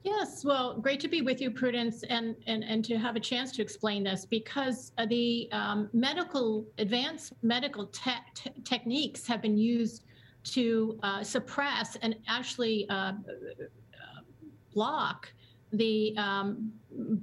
Yes, 0.08 0.46
well, 0.46 0.80
great 0.80 1.02
to 1.02 1.10
be 1.10 1.22
with 1.22 1.42
you, 1.42 1.52
Prudence, 1.52 2.02
and 2.04 2.34
and, 2.48 2.64
and 2.64 2.86
to 2.86 2.98
have 2.98 3.18
a 3.18 3.20
chance 3.20 3.52
to 3.58 3.62
explain 3.62 4.06
this 4.06 4.26
because 4.26 4.94
uh, 4.98 5.06
the 5.06 5.50
um, 5.52 5.90
medical 5.92 6.66
advanced 6.78 7.34
medical 7.42 7.88
te- 7.88 8.12
te- 8.34 8.52
techniques 8.64 9.28
have 9.28 9.42
been 9.42 9.58
used 9.58 10.06
to 10.56 10.98
uh, 11.04 11.22
suppress 11.24 11.98
and 12.02 12.16
actually 12.30 12.88
uh, 12.90 12.94
uh 12.94 13.12
block 14.74 15.30
the 15.74 16.16
um, 16.16 16.72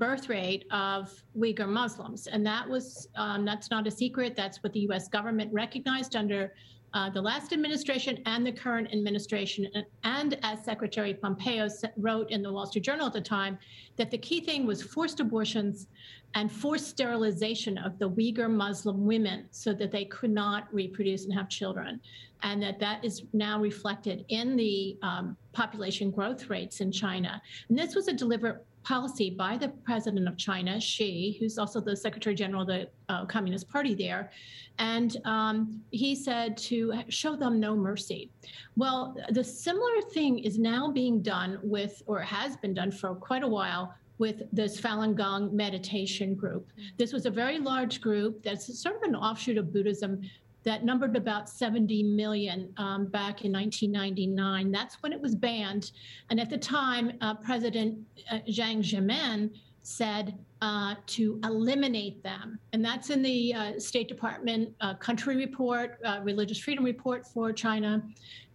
birth 0.03 0.29
rate 0.29 0.67
of 0.71 1.11
Uyghur 1.39 1.67
Muslims, 1.67 2.27
and 2.27 2.45
that 2.45 2.69
was 2.69 3.09
um, 3.17 3.47
that's 3.47 3.71
not 3.71 3.87
a 3.87 3.91
secret. 3.91 4.37
That's 4.37 4.63
what 4.63 4.75
the 4.75 4.81
U.S. 4.81 5.09
government 5.09 5.51
recognized 5.55 6.17
under 6.17 6.53
uh, 6.95 7.11
the 7.11 7.21
last 7.21 7.53
administration 7.53 8.23
and 8.25 8.47
the 8.47 8.53
current 8.53 8.89
administration, 8.93 9.69
and, 9.75 9.85
and 10.05 10.39
as 10.45 10.65
Secretary 10.65 11.13
Pompeo 11.13 11.69
wrote 11.97 12.31
in 12.31 12.41
the 12.41 12.53
Wall 12.53 12.67
Street 12.67 12.85
Journal 12.85 13.09
at 13.09 13.13
the 13.13 13.21
time, 13.21 13.59
that 13.97 14.13
the 14.13 14.19
key 14.19 14.41
thing 14.41 14.65
was 14.65 14.81
forced 14.81 15.19
abortions 15.19 15.89
and 16.35 16.51
forced 16.51 16.89
sterilization 16.89 17.79
of 17.79 17.99
the 17.99 18.09
Uyghur 18.09 18.49
Muslim 18.49 19.05
women 19.07 19.47
so 19.51 19.73
that 19.75 19.91
they 19.91 20.05
could 20.05 20.31
not 20.31 20.73
reproduce 20.73 21.25
and 21.25 21.35
have 21.35 21.49
children. 21.49 22.01
And 22.45 22.63
that 22.63 22.79
that 22.79 23.05
is 23.05 23.25
now 23.33 23.61
reflected 23.61 24.25
in 24.29 24.55
the 24.55 24.97
um, 25.03 25.37
population 25.53 26.11
growth 26.11 26.49
rates 26.49 26.81
in 26.81 26.93
China. 26.93 27.43
And 27.69 27.79
this 27.79 27.95
was 27.95 28.07
a 28.07 28.13
deliberate 28.13 28.65
policy 28.85 29.31
by 29.31 29.57
the 29.57 29.69
president 29.69 30.29
of 30.29 30.37
China, 30.37 30.81
Xi, 30.81 31.37
who's 31.41 31.59
also 31.59 31.81
the 31.81 31.97
secretary 31.97 32.35
general 32.35 32.63
of 32.63 32.69
the 32.69 32.89
uh, 33.09 33.25
Communist 33.27 33.69
Party 33.69 33.95
there. 33.95 34.31
And 34.79 35.17
um, 35.25 35.81
he 35.91 36.15
said 36.15 36.57
to 36.59 36.95
show 37.09 37.35
them 37.37 37.59
no 37.59 37.75
mercy. 37.77 38.31
Well, 38.77 39.17
the 39.31 39.43
similar 39.43 40.03
thing 40.13 40.39
is 40.39 40.59
now 40.59 40.91
being 40.91 41.23
done 41.23 41.59
with, 41.63 42.03
or 42.07 42.21
has 42.21 42.57
been 42.57 42.75
done 42.75 42.91
for 42.91 43.15
quite 43.15 43.43
a 43.43 43.49
while, 43.49 43.95
with 44.19 44.43
this 44.53 44.81
Falun 44.81 45.17
Gong 45.17 45.55
meditation 45.55 46.35
group. 46.35 46.71
This 46.99 47.13
was 47.13 47.27
a 47.27 47.31
very 47.31 47.59
large 47.59 48.01
group 48.01 48.43
that's 48.45 48.79
sort 48.81 48.97
of 48.97 49.03
an 49.03 49.17
offshoot 49.17 49.59
of 49.59 49.73
Buddhism 49.73 50.21
that 50.65 50.85
numbered 50.85 51.17
about 51.17 51.49
70 51.49 52.03
million 52.03 52.73
um, 52.77 53.07
back 53.07 53.45
in 53.45 53.53
1999. 53.53 54.73
That's 54.73 55.03
when 55.03 55.13
it 55.13 55.21
was 55.21 55.35
banned. 55.35 55.93
And 56.31 56.41
at 56.41 56.51
the 56.51 56.59
time, 56.59 57.13
uh, 57.21 57.35
President 57.35 57.99
uh, 58.31 58.39
Jiang 58.49 58.79
Zemin 58.79 59.51
said 59.83 60.39
uh, 60.63 60.95
to 61.07 61.39
eliminate 61.45 62.23
them. 62.23 62.59
And 62.73 62.83
that's 62.83 63.11
in 63.11 63.23
the 63.23 63.55
uh, 63.55 63.79
State 63.79 64.09
Department 64.09 64.75
uh, 64.81 64.95
country 64.95 65.37
report, 65.37 65.99
uh, 66.05 66.21
religious 66.23 66.59
freedom 66.59 66.85
report 66.85 67.27
for 67.27 67.53
China. 67.53 68.03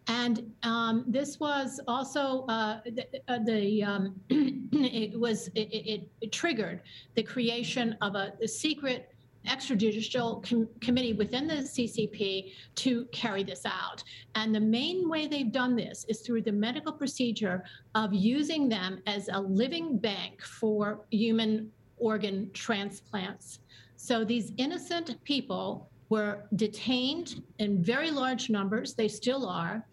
And 0.07 0.51
um, 0.63 1.05
this 1.07 1.39
was 1.39 1.79
also 1.87 2.45
the, 2.47 3.05
the 3.45 3.83
um, 3.83 4.19
it 4.29 5.19
was 5.19 5.49
it, 5.49 5.71
it, 5.71 6.09
it, 6.19 6.31
triggered 6.31 6.81
the 7.13 7.21
creation 7.21 7.95
of 8.01 8.15
a, 8.15 8.33
a 8.41 8.47
secret 8.47 9.13
extrajudicial 9.47 10.47
com- 10.47 10.67
committee 10.81 11.13
within 11.13 11.47
the 11.47 11.55
CCP 11.55 12.53
to 12.75 13.05
carry 13.11 13.43
this 13.43 13.65
out. 13.65 14.03
And 14.35 14.53
the 14.53 14.59
main 14.59 15.09
way 15.09 15.27
they've 15.27 15.51
done 15.51 15.75
this 15.75 16.05
is 16.09 16.21
through 16.21 16.41
the 16.41 16.51
medical 16.51 16.91
procedure 16.91 17.63
of 17.95 18.13
using 18.13 18.69
them 18.69 19.01
as 19.07 19.29
a 19.31 19.39
living 19.39 19.97
bank 19.97 20.41
for 20.41 21.01
human 21.11 21.71
organ 21.97 22.49
transplants. 22.53 23.59
So 23.95 24.23
these 24.23 24.53
innocent 24.57 25.21
people 25.23 25.89
were 26.09 26.45
detained 26.55 27.43
in 27.59 27.83
very 27.83 28.11
large 28.11 28.49
numbers, 28.49 28.93
they 28.93 29.07
still 29.07 29.47
are. 29.47 29.85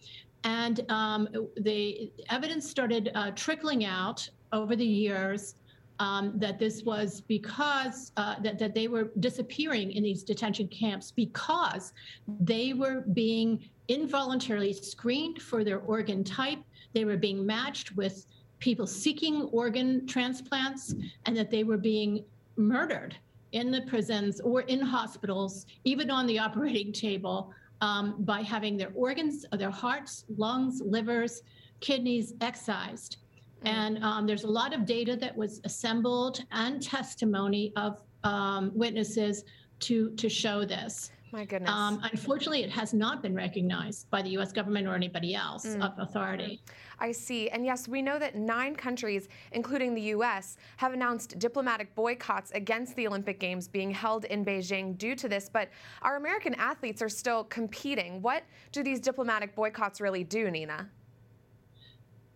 And 0.45 0.89
um, 0.91 1.29
the 1.57 2.13
evidence 2.31 2.69
started 2.69 3.11
uh, 3.15 3.33
trickling 3.33 3.85
out 3.85 4.29
over 4.53 4.77
the 4.77 4.87
years 4.87 5.57
um, 5.99 6.33
that 6.37 6.59
this 6.59 6.83
was 6.83 7.21
because 7.23 8.13
uh, 8.17 8.37
that, 8.41 8.59
that 8.59 8.75
they 8.75 8.89
were 8.89 9.11
disappearing 9.21 9.93
in 9.93 10.03
these 10.03 10.23
detention 10.23 10.69
camps 10.69 11.11
because 11.11 11.93
they 12.41 12.73
were 12.73 13.03
being 13.13 13.69
involuntarily 13.89 14.73
screened 14.73 15.41
for 15.41 15.65
their 15.65 15.81
organ 15.81 16.25
type. 16.25 16.59
They 16.93 17.05
were 17.05 17.17
being 17.17 17.45
matched 17.45 17.97
with 17.97 18.27
people 18.59 18.87
seeking 18.87 19.43
organ 19.53 20.07
transplants, 20.07 20.95
and 21.27 21.37
that 21.37 21.51
they 21.51 21.65
were 21.65 21.77
being 21.77 22.25
murdered 22.57 23.17
in 23.53 23.71
the 23.71 23.83
prisons 23.83 24.41
or 24.41 24.63
in 24.63 24.81
hospitals, 24.81 25.67
even 25.85 26.11
on 26.11 26.27
the 26.27 26.39
operating 26.47 26.93
table, 26.93 27.53
um, 27.81 28.17
by 28.21 28.41
having 28.41 28.77
their 28.77 28.93
organs, 28.95 29.45
their 29.53 29.71
hearts, 29.71 30.25
lungs, 30.37 30.81
livers, 30.81 31.43
kidneys 31.81 32.33
excised. 32.41 33.19
Mm. 33.65 33.69
And 33.69 34.05
um, 34.05 34.27
there's 34.27 34.45
a 34.45 34.51
lot 34.51 34.75
of 34.75 34.85
data 34.85 35.17
that 35.17 35.37
was 35.37 35.61
assembled 35.65 36.45
and 36.53 36.83
testimony 36.83 37.73
of 37.77 38.03
um, 38.25 38.73
witnesses 38.75 39.45
to 39.81 40.11
to 40.11 40.29
show 40.29 40.65
this. 40.65 41.11
My 41.33 41.45
goodness. 41.45 41.71
Um, 41.71 42.01
unfortunately, 42.03 42.63
it 42.63 42.71
has 42.71 42.95
not 42.95 43.21
been 43.21 43.35
recognized 43.35 44.09
by 44.11 44.23
the 44.23 44.31
U.S. 44.31 44.53
government 44.53 44.87
or 44.87 44.95
anybody 44.95 45.35
else 45.35 45.67
mm. 45.67 45.85
of 45.85 45.93
authority. 45.99 46.63
I 46.99 47.13
see. 47.13 47.51
And 47.51 47.67
yes, 47.67 47.89
we 47.89 48.01
know 48.01 48.19
that 48.19 48.37
nine 48.37 48.75
countries, 48.75 49.29
including 49.53 49.95
the 49.95 50.01
U.S., 50.03 50.57
have 50.77 50.93
announced 50.93 51.39
diplomatic 51.39 51.95
boycotts 51.95 52.53
against 52.53 52.97
the 52.97 53.07
Olympic 53.07 53.41
Games 53.41 53.69
being 53.69 53.91
held 53.91 54.25
in 54.27 54.45
Beijing 54.45 54.97
due 54.97 55.15
to 55.17 55.29
this. 55.29 55.51
But 55.53 55.69
our 56.03 56.17
American 56.17 56.55
athletes 56.55 57.03
are 57.03 57.09
still 57.09 57.45
competing. 57.45 58.23
What 58.23 58.45
do 58.73 58.83
these 58.83 59.01
diplomatic 59.01 59.55
boycotts 59.55 60.01
really 60.01 60.25
do, 60.25 60.51
Nina? 60.51 60.89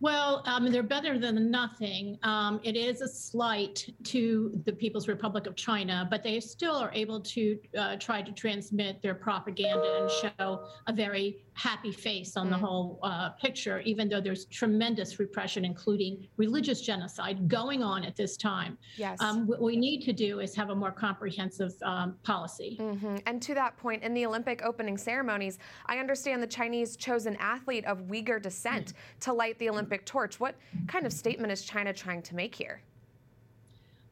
Well, 0.01 0.41
um, 0.47 0.71
they're 0.71 0.81
better 0.81 1.19
than 1.19 1.51
nothing. 1.51 2.17
Um, 2.23 2.59
it 2.63 2.75
is 2.75 3.01
a 3.01 3.07
slight 3.07 3.87
to 4.05 4.59
the 4.65 4.73
People's 4.73 5.07
Republic 5.07 5.45
of 5.45 5.55
China, 5.55 6.07
but 6.09 6.23
they 6.23 6.39
still 6.39 6.75
are 6.75 6.91
able 6.91 7.21
to 7.21 7.59
uh, 7.77 7.97
try 7.97 8.23
to 8.23 8.31
transmit 8.31 8.99
their 9.03 9.13
propaganda 9.13 9.99
and 10.01 10.09
show 10.09 10.65
a 10.87 10.93
very 10.93 11.37
happy 11.53 11.91
face 11.91 12.35
on 12.35 12.47
mm. 12.47 12.51
the 12.51 12.57
whole 12.57 12.97
uh, 13.03 13.29
picture, 13.29 13.81
even 13.81 14.09
though 14.09 14.19
there's 14.19 14.45
tremendous 14.45 15.19
repression, 15.19 15.63
including 15.63 16.27
religious 16.37 16.81
genocide, 16.81 17.47
going 17.47 17.83
on 17.83 18.03
at 18.03 18.15
this 18.15 18.37
time. 18.37 18.79
Yes. 18.97 19.21
Um, 19.21 19.45
what 19.45 19.61
we 19.61 19.75
need 19.75 20.01
to 20.01 20.13
do 20.13 20.39
is 20.39 20.55
have 20.55 20.71
a 20.71 20.75
more 20.75 20.91
comprehensive 20.91 21.73
um, 21.83 22.15
policy. 22.23 22.77
Mm-hmm. 22.79 23.17
And 23.27 23.39
to 23.43 23.53
that 23.53 23.77
point, 23.77 24.01
in 24.01 24.15
the 24.15 24.25
Olympic 24.25 24.63
opening 24.63 24.97
ceremonies, 24.97 25.59
I 25.85 25.99
understand 25.99 26.41
the 26.41 26.47
Chinese 26.47 26.95
chose 26.95 27.27
an 27.27 27.35
athlete 27.35 27.85
of 27.85 27.99
Uyghur 28.07 28.41
descent 28.41 28.87
mm. 28.87 29.19
to 29.19 29.33
light 29.33 29.59
the 29.59 29.69
Olympic 29.69 29.90
Olympic 29.91 30.05
torch. 30.05 30.39
What 30.39 30.55
kind 30.87 31.05
of 31.05 31.11
statement 31.11 31.51
is 31.51 31.63
China 31.63 31.91
trying 31.91 32.21
to 32.21 32.35
make 32.35 32.55
here? 32.55 32.81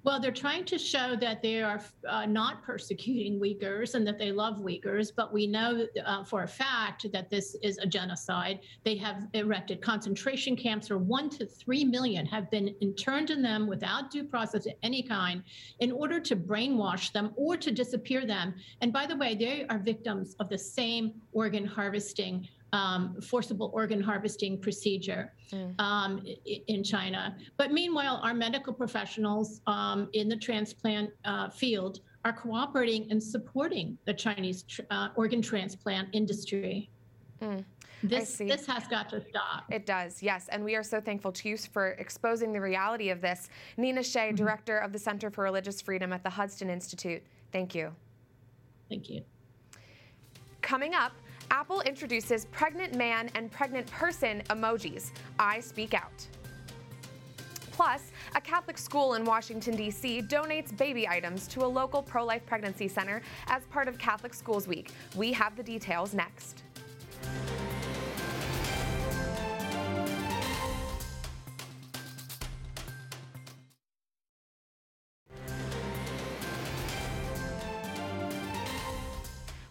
Well, 0.04 0.20
they're 0.20 0.32
trying 0.32 0.64
to 0.66 0.78
show 0.78 1.16
that 1.18 1.42
they 1.42 1.62
are 1.62 1.82
uh, 2.08 2.26
not 2.26 2.64
persecuting 2.64 3.40
Uyghurs 3.40 3.96
and 3.96 4.08
that 4.08 4.18
they 4.18 4.32
love 4.32 4.58
Uyghurs, 4.60 5.12
but 5.16 5.32
we 5.34 5.46
know 5.46 5.86
uh, 6.06 6.24
for 6.24 6.44
a 6.44 6.48
fact 6.48 7.06
that 7.12 7.30
this 7.30 7.56
is 7.62 7.78
a 7.80 7.86
genocide. 7.86 8.60
They 8.84 8.96
have 8.98 9.28
erected 9.34 9.82
concentration 9.82 10.56
camps 10.56 10.90
where 10.90 11.00
one 11.00 11.30
to 11.32 11.46
three 11.46 11.84
million 11.84 12.26
have 12.26 12.50
been 12.50 12.70
interned 12.82 13.30
in 13.30 13.42
them 13.42 13.68
without 13.68 14.10
due 14.10 14.24
process 14.24 14.66
of 14.66 14.74
any 14.84 15.04
kind 15.04 15.44
in 15.80 15.92
order 15.92 16.20
to 16.22 16.36
brainwash 16.36 17.12
them 17.12 17.34
or 17.36 17.58
to 17.58 17.72
disappear 17.72 18.26
them. 18.26 18.56
And 18.82 18.92
by 18.94 19.06
the 19.06 19.18
way, 19.18 19.36
they 19.36 19.66
are 19.70 19.80
victims 19.80 20.36
of 20.40 20.50
the 20.50 20.58
same 20.58 21.14
organ 21.34 21.66
harvesting 21.66 22.48
um, 22.74 23.20
forcible 23.22 23.72
organ 23.74 24.02
harvesting 24.02 24.60
procedure 24.60 25.34
mm. 25.52 25.80
um, 25.80 26.24
in 26.68 26.84
China. 26.84 27.36
But 27.58 27.72
meanwhile, 27.72 28.20
our 28.24 28.34
medical 28.34 28.74
professionals 28.74 29.62
um, 29.68 30.10
in 30.14 30.30
the 30.30 30.38
transplant 30.38 31.12
uh, 31.26 31.50
field 31.50 32.00
are 32.26 32.34
cooperating 32.34 33.10
and 33.12 33.22
supporting 33.22 33.98
the 34.06 34.14
Chinese 34.14 34.64
tr- 34.64 34.82
uh, 34.92 35.10
organ 35.16 35.42
transplant 35.42 36.10
industry. 36.14 36.90
Mm. 37.42 37.64
This, 38.02 38.38
this 38.38 38.66
has 38.66 38.88
got 38.88 39.10
to 39.10 39.22
stop. 39.30 39.66
It 39.70 39.86
does, 39.86 40.24
yes. 40.24 40.48
And 40.50 40.64
we 40.64 40.76
are 40.76 40.84
so 40.84 41.02
thankful 41.02 41.34
to 41.34 41.50
you 41.50 41.58
for 41.58 41.92
exposing 41.92 42.54
the 42.54 42.62
reality 42.62 43.10
of 43.10 43.20
this. 43.20 43.50
Nina 43.76 44.04
Shea, 44.04 44.28
mm-hmm. 44.28 44.36
Director 44.36 44.78
of 44.78 44.94
the 44.94 45.00
Center 45.00 45.30
for 45.30 45.44
Religious 45.44 45.82
Freedom 45.82 46.14
at 46.14 46.24
the 46.24 46.30
Hudson 46.30 46.70
Institute. 46.70 47.22
Thank 47.52 47.76
you. 47.76 47.94
Thank 48.88 49.10
you. 49.10 49.24
Coming 50.62 50.94
up, 50.94 51.12
Apple 51.52 51.82
introduces 51.82 52.46
pregnant 52.46 52.96
man 52.96 53.30
and 53.36 53.52
pregnant 53.52 53.88
person 53.92 54.42
emojis. 54.50 55.12
I 55.40 55.60
speak 55.60 55.94
out. 55.94 56.28
Plus, 57.72 58.12
a 58.36 58.42
Catholic 58.42 58.78
school 58.78 59.14
in 59.14 59.24
Washington, 59.24 59.76
D.C. 59.76 60.22
donates 60.24 60.76
baby 60.76 61.08
items 61.08 61.48
to 61.48 61.64
a 61.64 61.66
local 61.66 62.04
pro 62.04 62.26
life 62.26 62.46
pregnancy 62.46 62.88
center 62.88 63.22
as 63.48 63.64
part 63.72 63.88
of 63.88 63.98
Catholic 63.98 64.34
Schools 64.34 64.68
Week. 64.68 64.92
We 65.16 65.32
have 65.32 65.56
the 65.56 65.64
details 65.64 66.14
next. 66.14 66.64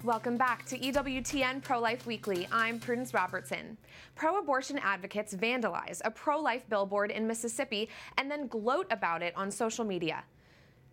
Welcome 0.08 0.38
back 0.38 0.64
to 0.68 0.78
EWTN 0.78 1.60
Pro 1.60 1.78
Life 1.78 2.06
Weekly. 2.06 2.48
I'm 2.50 2.80
Prudence 2.80 3.12
Robertson. 3.12 3.76
Pro 4.14 4.38
abortion 4.38 4.78
advocates 4.78 5.34
vandalize 5.34 6.00
a 6.02 6.10
pro 6.10 6.40
life 6.40 6.66
billboard 6.70 7.10
in 7.10 7.26
Mississippi 7.26 7.90
and 8.16 8.30
then 8.30 8.46
gloat 8.46 8.86
about 8.90 9.22
it 9.22 9.34
on 9.36 9.50
social 9.50 9.84
media. 9.84 10.24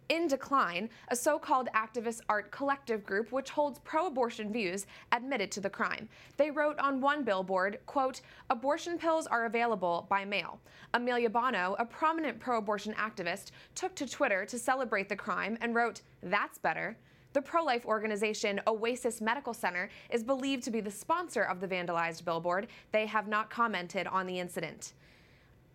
Indecline, 0.10 0.89
a 1.07 1.15
so 1.15 1.39
called 1.39 1.69
activist 1.74 2.24
art 2.27 2.51
collective 2.51 3.05
group 3.05 3.31
which 3.31 3.51
holds 3.51 3.79
pro 3.86 4.07
abortion 4.07 4.51
views, 4.51 4.86
admitted 5.13 5.50
to 5.51 5.62
the 5.62 5.69
crime. 5.69 6.10
They 6.36 6.51
wrote 6.51 6.77
on 6.77 7.00
one 7.00 7.24
billboard, 7.24 7.79
quote, 7.86 8.19
abortion 8.50 8.98
pills 8.98 9.27
are 9.27 9.45
available 9.45 10.07
by 10.10 10.25
mail. 10.25 10.60
Amelia 10.93 11.29
Bonow, 11.29 11.77
a 11.79 11.86
prominent 11.86 12.38
pro 12.38 12.57
abortion 12.57 12.93
activist, 12.95 13.51
took 13.75 13.95
to 13.95 14.10
Twitter 14.10 14.45
to 14.45 14.60
celebrate 14.60 15.07
the 15.07 15.15
crime 15.15 15.57
and 15.62 15.74
wrote, 15.74 16.01
That's 16.22 16.57
better. 16.57 16.98
The 17.36 17.42
pro 17.42 17.65
life 17.65 17.86
organization 17.86 18.62
Oasis 18.65 19.20
Medical 19.20 19.54
Center 19.54 19.89
is 20.10 20.24
believed 20.24 20.63
to 20.63 20.72
be 20.72 20.80
the 20.80 20.89
sponsor 20.89 21.42
of 21.44 21.60
the 21.60 21.68
vandalized 21.68 22.24
billboard. 22.24 22.68
They 22.94 23.06
have 23.08 23.27
not 23.27 23.50
commented 23.50 24.08
on 24.08 24.25
the 24.25 24.39
incident. 24.39 24.94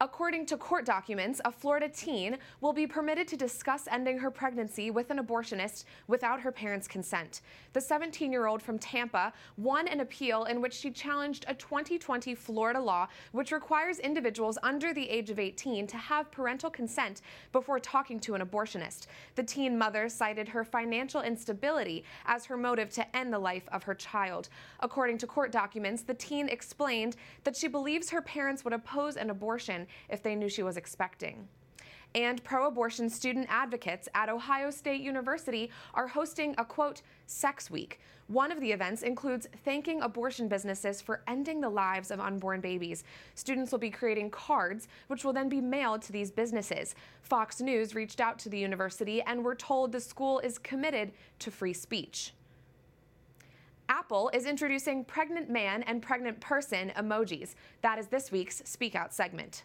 According 0.02 0.46
to 0.46 0.56
court 0.56 0.86
documents, 0.86 1.42
a 1.44 1.52
Florida 1.52 1.86
teen 1.86 2.38
will 2.62 2.72
be 2.72 2.86
permitted 2.86 3.28
to 3.28 3.36
discuss 3.36 3.86
ending 3.86 4.16
her 4.16 4.30
pregnancy 4.30 4.90
with 4.90 5.10
an 5.10 5.18
abortionist 5.18 5.84
without 6.06 6.40
her 6.40 6.50
parents' 6.50 6.88
consent. 6.88 7.42
The 7.74 7.82
17 7.82 8.32
year 8.32 8.46
old 8.46 8.62
from 8.62 8.78
Tampa 8.78 9.30
won 9.58 9.86
an 9.86 10.00
appeal 10.00 10.44
in 10.44 10.62
which 10.62 10.72
she 10.72 10.90
challenged 10.90 11.44
a 11.48 11.54
2020 11.54 12.34
Florida 12.34 12.80
law 12.80 13.08
which 13.32 13.52
requires 13.52 13.98
individuals 13.98 14.56
under 14.62 14.94
the 14.94 15.06
age 15.06 15.28
of 15.28 15.38
18 15.38 15.86
to 15.88 15.98
have 15.98 16.30
parental 16.30 16.70
consent 16.70 17.20
before 17.52 17.78
talking 17.78 18.18
to 18.20 18.34
an 18.34 18.40
abortionist. 18.40 19.06
The 19.34 19.42
teen 19.42 19.76
mother 19.76 20.08
cited 20.08 20.48
her 20.48 20.64
financial 20.64 21.20
instability 21.20 22.04
as 22.24 22.46
her 22.46 22.56
motive 22.56 22.88
to 22.92 23.16
end 23.16 23.34
the 23.34 23.38
life 23.38 23.68
of 23.70 23.82
her 23.82 23.94
child. 23.94 24.48
According 24.80 25.18
to 25.18 25.26
court 25.26 25.52
documents, 25.52 26.00
the 26.00 26.14
teen 26.14 26.48
explained 26.48 27.16
that 27.44 27.54
she 27.54 27.68
believes 27.68 28.08
her 28.08 28.22
parents 28.22 28.64
would 28.64 28.72
oppose 28.72 29.18
an 29.18 29.28
abortion 29.28 29.88
if 30.08 30.22
they 30.22 30.34
knew 30.34 30.48
she 30.48 30.62
was 30.62 30.76
expecting. 30.76 31.48
And 32.14 32.42
pro 32.42 32.66
abortion 32.66 33.08
student 33.08 33.46
advocates 33.48 34.08
at 34.14 34.28
Ohio 34.28 34.70
State 34.70 35.00
University 35.00 35.70
are 35.94 36.08
hosting 36.08 36.54
a 36.58 36.64
quote, 36.64 37.02
sex 37.26 37.70
week. 37.70 38.00
One 38.26 38.50
of 38.50 38.60
the 38.60 38.72
events 38.72 39.02
includes 39.02 39.48
thanking 39.64 40.02
abortion 40.02 40.48
businesses 40.48 41.00
for 41.00 41.22
ending 41.28 41.60
the 41.60 41.68
lives 41.68 42.10
of 42.10 42.20
unborn 42.20 42.60
babies. 42.60 43.04
Students 43.34 43.70
will 43.70 43.78
be 43.78 43.90
creating 43.90 44.30
cards, 44.30 44.88
which 45.06 45.24
will 45.24 45.32
then 45.32 45.48
be 45.48 45.60
mailed 45.60 46.02
to 46.02 46.12
these 46.12 46.30
businesses. 46.30 46.94
Fox 47.22 47.60
News 47.60 47.94
reached 47.94 48.20
out 48.20 48.38
to 48.40 48.48
the 48.48 48.58
university 48.58 49.22
and 49.22 49.44
were 49.44 49.54
told 49.54 49.92
the 49.92 50.00
school 50.00 50.40
is 50.40 50.58
committed 50.58 51.12
to 51.40 51.50
free 51.50 51.72
speech. 51.72 52.32
Apple 53.90 54.30
is 54.32 54.46
introducing 54.46 55.04
pregnant 55.04 55.50
man 55.50 55.82
and 55.82 56.00
pregnant 56.00 56.38
person 56.38 56.92
emojis. 56.96 57.56
That 57.82 57.98
is 57.98 58.06
this 58.06 58.30
week's 58.30 58.62
Speak 58.64 58.94
Out 58.94 59.12
segment. 59.12 59.64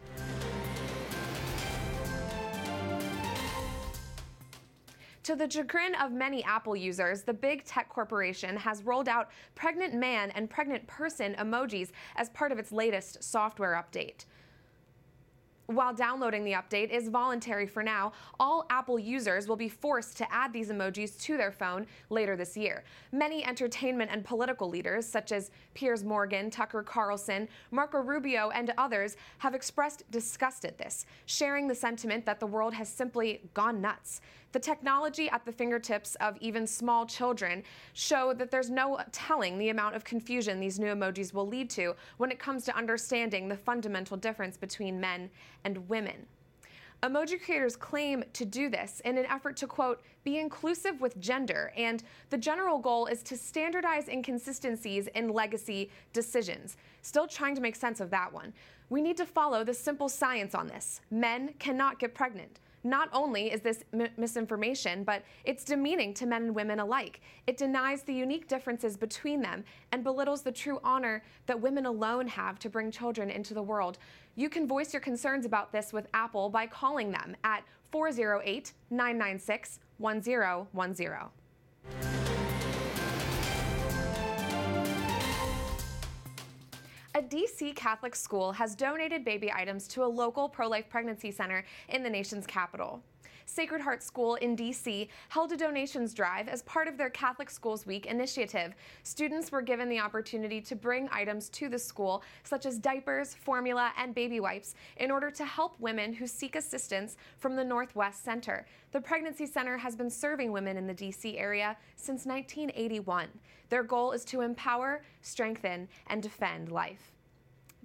To 5.22 5.36
the 5.36 5.48
chagrin 5.48 5.94
of 6.02 6.12
many 6.12 6.44
Apple 6.44 6.76
users, 6.76 7.22
the 7.22 7.34
big 7.34 7.66
tech 7.66 7.88
corporation 7.88 8.58
has 8.58 8.82
rolled 8.82 9.08
out 9.08 9.30
pregnant 9.54 9.94
man 9.94 10.32
and 10.32 10.50
pregnant 10.50 10.88
person 10.88 11.36
emojis 11.36 11.92
as 12.16 12.30
part 12.30 12.52
of 12.52 12.58
its 12.58 12.72
latest 12.72 13.24
software 13.24 13.74
update. 13.76 14.26
While 15.68 15.96
downloading 15.96 16.44
the 16.44 16.52
update 16.52 16.92
is 16.92 17.10
voluntary 17.10 17.66
for 17.66 17.82
now, 17.82 18.14
all 18.40 18.68
Apple 18.70 19.00
users 19.00 19.48
will 19.48 19.56
be 19.56 19.68
forced 19.68 20.16
to 20.18 20.32
add 20.32 20.54
these 20.54 20.70
emojis 20.70 21.20
to 21.22 21.38
their 21.38 21.52
phone 21.52 21.88
later 22.12 22.36
this 22.36 22.56
year. 22.56 22.84
Many 23.12 23.44
entertainment 23.44 24.12
and 24.12 24.24
political 24.24 24.70
leaders, 24.70 25.08
such 25.08 25.32
as 25.32 25.50
Piers 25.74 26.04
Morgan, 26.04 26.52
Tucker 26.52 26.84
Carlson, 26.84 27.48
Marco 27.72 27.98
Rubio, 27.98 28.52
and 28.52 28.74
others, 28.78 29.18
have 29.40 29.56
expressed 29.56 30.04
disgust 30.12 30.66
at 30.66 30.78
this, 30.78 31.08
sharing 31.26 31.68
the 31.68 31.76
sentiment 31.76 32.28
that 32.28 32.40
the 32.40 32.48
world 32.48 32.74
has 32.76 32.88
simply 32.88 33.42
gone 33.56 33.82
nuts. 33.82 34.22
The 34.56 34.60
technology 34.62 35.30
at 35.32 35.46
the 35.46 35.52
fingertips 35.52 36.16
of 36.22 36.38
even 36.40 36.66
small 36.66 37.06
children 37.06 37.62
show 37.92 38.34
that 38.36 38.52
there's 38.52 38.70
no 38.70 39.02
telling 39.12 39.58
the 39.58 39.68
amount 39.68 39.98
of 39.98 40.06
confusion 40.06 40.62
these 40.62 40.80
new 40.80 40.96
emojis 40.96 41.34
will 41.34 41.46
lead 41.46 41.70
to 41.72 41.94
when 42.20 42.32
it 42.32 42.40
comes 42.40 42.64
to 42.66 42.78
understanding 42.78 43.50
the 43.50 43.58
fundamental 43.58 44.16
difference 44.16 44.56
between 44.56 44.98
men 44.98 45.30
and 45.66 45.90
women. 45.90 46.26
Emoji 47.04 47.40
creators 47.40 47.76
claim 47.76 48.24
to 48.34 48.46
do 48.46 48.70
this 48.70 49.02
in 49.04 49.18
an 49.18 49.26
effort 49.26 49.58
to, 49.58 49.68
quote, 49.68 50.02
be 50.24 50.38
inclusive 50.38 51.02
with 51.02 51.20
gender, 51.20 51.72
and 51.76 52.04
the 52.30 52.38
general 52.38 52.80
goal 52.80 53.06
is 53.06 53.22
to 53.22 53.38
standardize 53.38 54.08
inconsistencies 54.08 55.08
in 55.08 55.30
legacy 55.30 55.92
decisions. 56.14 56.78
Still 57.02 57.28
trying 57.28 57.54
to 57.56 57.62
make 57.62 57.76
sense 57.76 58.00
of 58.00 58.10
that 58.12 58.32
one. 58.32 58.54
We 58.90 59.02
need 59.02 59.18
to 59.18 59.26
follow 59.26 59.64
the 59.64 59.74
simple 59.74 60.10
science 60.10 60.56
on 60.56 60.68
this. 60.68 61.02
Men 61.12 61.54
cannot 61.60 62.00
get 62.00 62.16
pregnant. 62.16 62.60
Not 62.86 63.10
only 63.12 63.52
is 63.52 63.62
this 63.62 63.84
misinformation, 64.16 65.04
but 65.04 65.24
it's 65.44 65.64
demeaning 65.64 66.14
to 66.14 66.28
men 66.28 66.44
and 66.44 66.56
women 66.56 66.80
alike. 66.80 67.20
It 67.48 67.58
denies 67.58 68.04
the 68.04 68.14
unique 68.14 68.48
differences 68.48 68.96
between 68.96 69.42
them 69.42 69.64
and 69.92 70.04
belittles 70.04 70.44
the 70.44 70.52
true 70.52 70.80
honor 70.84 71.24
that 71.48 71.60
women 71.60 71.88
alone 71.88 72.28
have 72.28 72.60
to 72.60 72.70
bring 72.70 72.92
children 72.92 73.32
into 73.32 73.56
the 73.56 73.64
world. 73.64 73.98
You 74.36 74.50
can 74.50 74.68
voice 74.68 74.94
your 74.94 75.00
concerns 75.00 75.48
about 75.48 75.72
this 75.72 75.94
with 75.94 76.06
Apple 76.14 76.48
by 76.48 76.68
calling 76.68 77.10
them 77.10 77.36
at 77.44 77.64
408 77.92 78.74
996 78.92 79.80
1010. 79.98 82.25
A 87.16 87.22
DC 87.22 87.74
Catholic 87.78 88.14
school 88.14 88.52
has 88.52 88.76
donated 88.76 89.24
baby 89.24 89.50
items 89.50 89.88
to 89.88 90.04
a 90.04 90.06
local 90.06 90.50
pro 90.50 90.68
life 90.68 90.90
pregnancy 90.90 91.32
center 91.32 91.64
in 91.88 92.04
the 92.04 92.10
nation's 92.10 92.46
capital. 92.46 93.02
Sacred 93.46 93.82
Heart 93.82 94.04
School 94.04 94.36
in 94.36 94.56
DC 94.56 95.08
held 95.30 95.52
a 95.52 95.58
donations 95.58 96.14
drive 96.14 96.48
as 96.48 96.64
part 96.64 96.88
of 96.88 96.98
their 96.98 97.10
Catholic 97.10 97.50
Schools 97.50 97.86
Week 97.86 98.06
initiative. 98.06 98.74
Students 99.04 99.52
were 99.52 99.62
given 99.62 99.88
the 99.88 100.00
opportunity 100.00 100.60
to 100.62 100.76
bring 100.76 101.08
items 101.12 101.50
to 101.50 101.70
the 101.70 101.80
school, 101.80 102.24
such 102.44 102.66
as 102.66 102.80
diapers, 102.80 103.34
formula, 103.34 103.92
and 103.98 104.16
baby 104.16 104.40
wipes, 104.40 104.76
in 104.98 105.12
order 105.12 105.32
to 105.32 105.46
help 105.46 105.80
women 105.80 106.14
who 106.14 106.28
seek 106.28 106.56
assistance 106.56 107.18
from 107.38 107.56
the 107.56 107.64
Northwest 107.64 108.24
Center. 108.24 108.66
The 108.92 109.02
Pregnancy 109.02 109.46
Center 109.46 109.78
has 109.78 109.96
been 109.96 110.10
serving 110.10 110.52
women 110.52 110.78
in 110.78 110.88
the 110.88 110.94
DC 110.94 111.40
area 111.40 111.78
since 111.96 112.26
1981. 112.26 113.30
Their 113.70 113.84
goal 113.84 114.12
is 114.12 114.26
to 114.26 114.42
empower, 114.42 115.04
strengthen, 115.22 115.88
and 116.08 116.22
defend 116.22 116.72
life. 116.72 117.15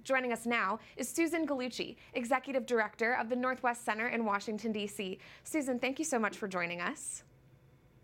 Joining 0.03 0.33
us 0.33 0.47
now 0.47 0.79
is 0.97 1.07
Susan 1.07 1.45
Gallucci, 1.45 1.95
Executive 2.13 2.65
Director 2.65 3.13
of 3.13 3.29
the 3.29 3.35
Northwest 3.35 3.85
Center 3.85 4.07
in 4.07 4.25
Washington, 4.25 4.71
D.C. 4.71 5.19
Susan, 5.43 5.77
thank 5.77 5.99
you 5.99 6.05
so 6.05 6.17
much 6.17 6.37
for 6.37 6.47
joining 6.47 6.81
us. 6.81 7.23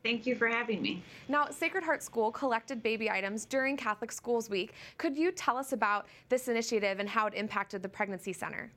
Thank 0.04 0.28
you 0.28 0.36
for 0.36 0.48
having 0.48 0.82
me. 0.82 1.02
Now, 1.28 1.50
Sacred 1.50 1.84
Heart 1.84 2.04
School 2.04 2.32
collected 2.32 2.84
baby 2.84 3.10
items 3.10 3.46
during 3.46 3.76
Catholic 3.76 4.12
Schools 4.12 4.48
Week. 4.48 4.74
Could 5.00 5.18
you 5.18 5.32
tell 5.32 5.58
us 5.58 5.74
about 5.74 6.06
this 6.30 6.48
initiative 6.48 7.00
and 7.00 7.10
how 7.10 7.26
it 7.26 7.34
impacted 7.34 7.82
the 7.82 7.90
Pregnancy 7.90 8.32
Center? 8.32 8.72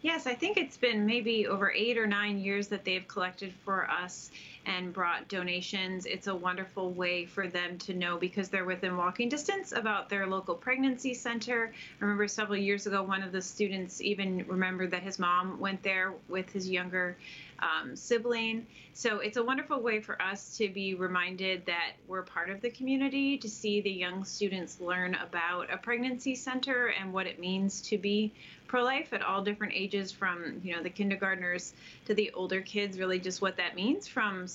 Yes, 0.00 0.26
I 0.26 0.34
think 0.34 0.56
it's 0.56 0.78
been 0.78 1.04
maybe 1.04 1.46
over 1.46 1.72
eight 1.72 1.98
or 1.98 2.06
nine 2.06 2.38
years 2.38 2.68
that 2.68 2.84
they've 2.84 3.06
collected 3.06 3.52
for 3.64 3.88
us 3.88 4.30
and 4.66 4.92
brought 4.92 5.28
donations. 5.28 6.06
It's 6.06 6.26
a 6.26 6.34
wonderful 6.34 6.92
way 6.92 7.24
for 7.26 7.48
them 7.48 7.78
to 7.78 7.94
know 7.94 8.16
because 8.16 8.48
they're 8.48 8.64
within 8.64 8.96
walking 8.96 9.28
distance 9.28 9.72
about 9.72 10.08
their 10.08 10.26
local 10.26 10.54
pregnancy 10.54 11.14
center. 11.14 11.72
I 12.00 12.04
remember 12.04 12.28
several 12.28 12.58
years 12.58 12.86
ago, 12.86 13.02
one 13.02 13.22
of 13.22 13.32
the 13.32 13.42
students 13.42 14.00
even 14.00 14.44
remembered 14.46 14.90
that 14.92 15.02
his 15.02 15.18
mom 15.18 15.58
went 15.58 15.82
there 15.82 16.14
with 16.28 16.50
his 16.50 16.68
younger 16.68 17.16
um, 17.62 17.96
sibling. 17.96 18.66
So 18.94 19.20
it's 19.20 19.36
a 19.36 19.42
wonderful 19.42 19.80
way 19.80 20.00
for 20.00 20.20
us 20.20 20.56
to 20.58 20.68
be 20.68 20.94
reminded 20.94 21.64
that 21.66 21.92
we're 22.06 22.22
part 22.22 22.50
of 22.50 22.60
the 22.60 22.70
community, 22.70 23.38
to 23.38 23.48
see 23.48 23.80
the 23.80 23.90
young 23.90 24.24
students 24.24 24.80
learn 24.80 25.14
about 25.14 25.72
a 25.72 25.78
pregnancy 25.78 26.34
center 26.34 26.88
and 26.88 27.12
what 27.12 27.26
it 27.26 27.38
means 27.38 27.80
to 27.82 27.96
be 27.96 28.32
pro-life 28.66 29.12
at 29.12 29.22
all 29.22 29.42
different 29.42 29.74
ages 29.74 30.10
from 30.10 30.58
you 30.64 30.74
know 30.74 30.82
the 30.82 30.88
kindergartners 30.88 31.74
to 32.06 32.14
the 32.14 32.30
older 32.32 32.62
kids 32.62 32.98
really 32.98 33.18
just 33.18 33.42
what 33.42 33.56
that 33.58 33.76
means 33.76 34.08
from 34.08 34.46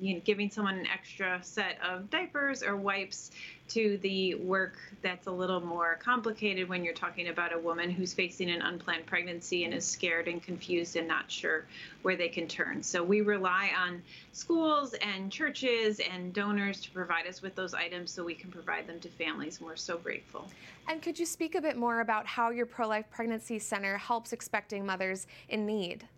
you 0.00 0.14
know, 0.14 0.20
giving 0.24 0.50
someone 0.50 0.78
an 0.78 0.86
extra 0.86 1.38
set 1.42 1.78
of 1.82 2.10
diapers 2.10 2.62
or 2.62 2.76
wipes 2.76 3.30
to 3.68 3.98
the 3.98 4.34
work 4.36 4.78
that's 5.02 5.26
a 5.26 5.30
little 5.30 5.60
more 5.60 5.98
complicated 6.02 6.68
when 6.68 6.84
you're 6.84 6.94
talking 6.94 7.28
about 7.28 7.52
a 7.52 7.58
woman 7.58 7.90
who's 7.90 8.14
facing 8.14 8.50
an 8.50 8.62
unplanned 8.62 9.04
pregnancy 9.04 9.64
and 9.64 9.74
is 9.74 9.86
scared 9.86 10.26
and 10.26 10.42
confused 10.42 10.96
and 10.96 11.06
not 11.06 11.30
sure 11.30 11.66
where 12.02 12.16
they 12.16 12.28
can 12.28 12.48
turn. 12.48 12.82
So 12.82 13.02
we 13.04 13.20
rely 13.20 13.70
on 13.78 14.02
schools 14.32 14.94
and 14.94 15.30
churches 15.30 16.00
and 16.00 16.32
donors 16.32 16.80
to 16.82 16.90
provide 16.90 17.26
us 17.26 17.42
with 17.42 17.54
those 17.54 17.74
items 17.74 18.10
so 18.10 18.24
we 18.24 18.34
can 18.34 18.50
provide 18.50 18.86
them 18.86 19.00
to 19.00 19.08
families, 19.08 19.58
and 19.58 19.66
we're 19.66 19.76
so 19.76 19.98
grateful. 19.98 20.48
And 20.88 21.02
could 21.02 21.18
you 21.18 21.26
speak 21.26 21.54
a 21.54 21.60
bit 21.60 21.76
more 21.76 22.00
about 22.00 22.26
how 22.26 22.50
your 22.50 22.66
pro 22.66 22.88
life 22.88 23.10
pregnancy 23.10 23.58
center 23.58 23.98
helps 23.98 24.32
expecting 24.32 24.86
mothers 24.86 25.26
in 25.50 25.66
need? 25.66 26.08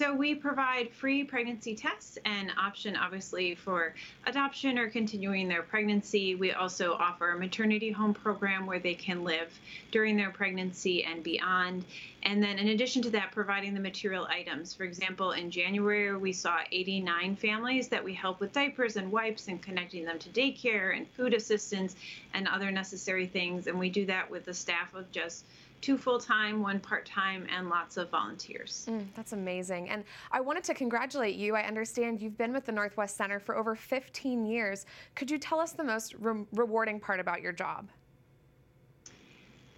So 0.00 0.14
we 0.14 0.34
provide 0.34 0.90
free 0.94 1.24
pregnancy 1.24 1.74
tests 1.74 2.16
and 2.24 2.50
option 2.56 2.96
obviously 2.96 3.54
for 3.54 3.94
adoption 4.24 4.78
or 4.78 4.88
continuing 4.88 5.46
their 5.46 5.60
pregnancy. 5.60 6.34
We 6.34 6.52
also 6.52 6.94
offer 6.94 7.32
a 7.32 7.38
maternity 7.38 7.90
home 7.90 8.14
program 8.14 8.64
where 8.64 8.78
they 8.78 8.94
can 8.94 9.24
live 9.24 9.52
during 9.90 10.16
their 10.16 10.30
pregnancy 10.30 11.04
and 11.04 11.22
beyond. 11.22 11.84
And 12.22 12.42
then 12.42 12.58
in 12.58 12.68
addition 12.68 13.02
to 13.02 13.10
that, 13.10 13.32
providing 13.32 13.74
the 13.74 13.80
material 13.80 14.26
items. 14.30 14.72
For 14.72 14.84
example, 14.84 15.32
in 15.32 15.50
January, 15.50 16.16
we 16.16 16.32
saw 16.32 16.60
89 16.72 17.36
families 17.36 17.88
that 17.88 18.02
we 18.02 18.14
help 18.14 18.40
with 18.40 18.54
diapers 18.54 18.96
and 18.96 19.12
wipes 19.12 19.48
and 19.48 19.60
connecting 19.60 20.06
them 20.06 20.18
to 20.20 20.30
daycare 20.30 20.96
and 20.96 21.06
food 21.08 21.34
assistance 21.34 21.94
and 22.32 22.48
other 22.48 22.70
necessary 22.70 23.26
things. 23.26 23.66
And 23.66 23.78
we 23.78 23.90
do 23.90 24.06
that 24.06 24.30
with 24.30 24.46
the 24.46 24.54
staff 24.54 24.94
of 24.94 25.12
just 25.12 25.44
two 25.80 25.96
full 25.96 26.18
time, 26.18 26.62
one 26.62 26.80
part 26.80 27.06
time, 27.06 27.46
and 27.50 27.68
lots 27.68 27.96
of 27.96 28.10
volunteers. 28.10 28.86
Mm, 28.88 29.06
that's 29.14 29.32
amazing. 29.32 29.88
And 29.88 30.04
I 30.30 30.40
wanted 30.40 30.64
to 30.64 30.74
congratulate 30.74 31.36
you. 31.36 31.56
I 31.56 31.62
understand 31.62 32.20
you've 32.20 32.38
been 32.38 32.52
with 32.52 32.66
the 32.66 32.72
Northwest 32.72 33.16
Center 33.16 33.40
for 33.40 33.56
over 33.56 33.74
15 33.74 34.44
years. 34.44 34.86
Could 35.14 35.30
you 35.30 35.38
tell 35.38 35.60
us 35.60 35.72
the 35.72 35.84
most 35.84 36.14
re- 36.14 36.44
rewarding 36.52 37.00
part 37.00 37.20
about 37.20 37.42
your 37.42 37.52
job? 37.52 37.88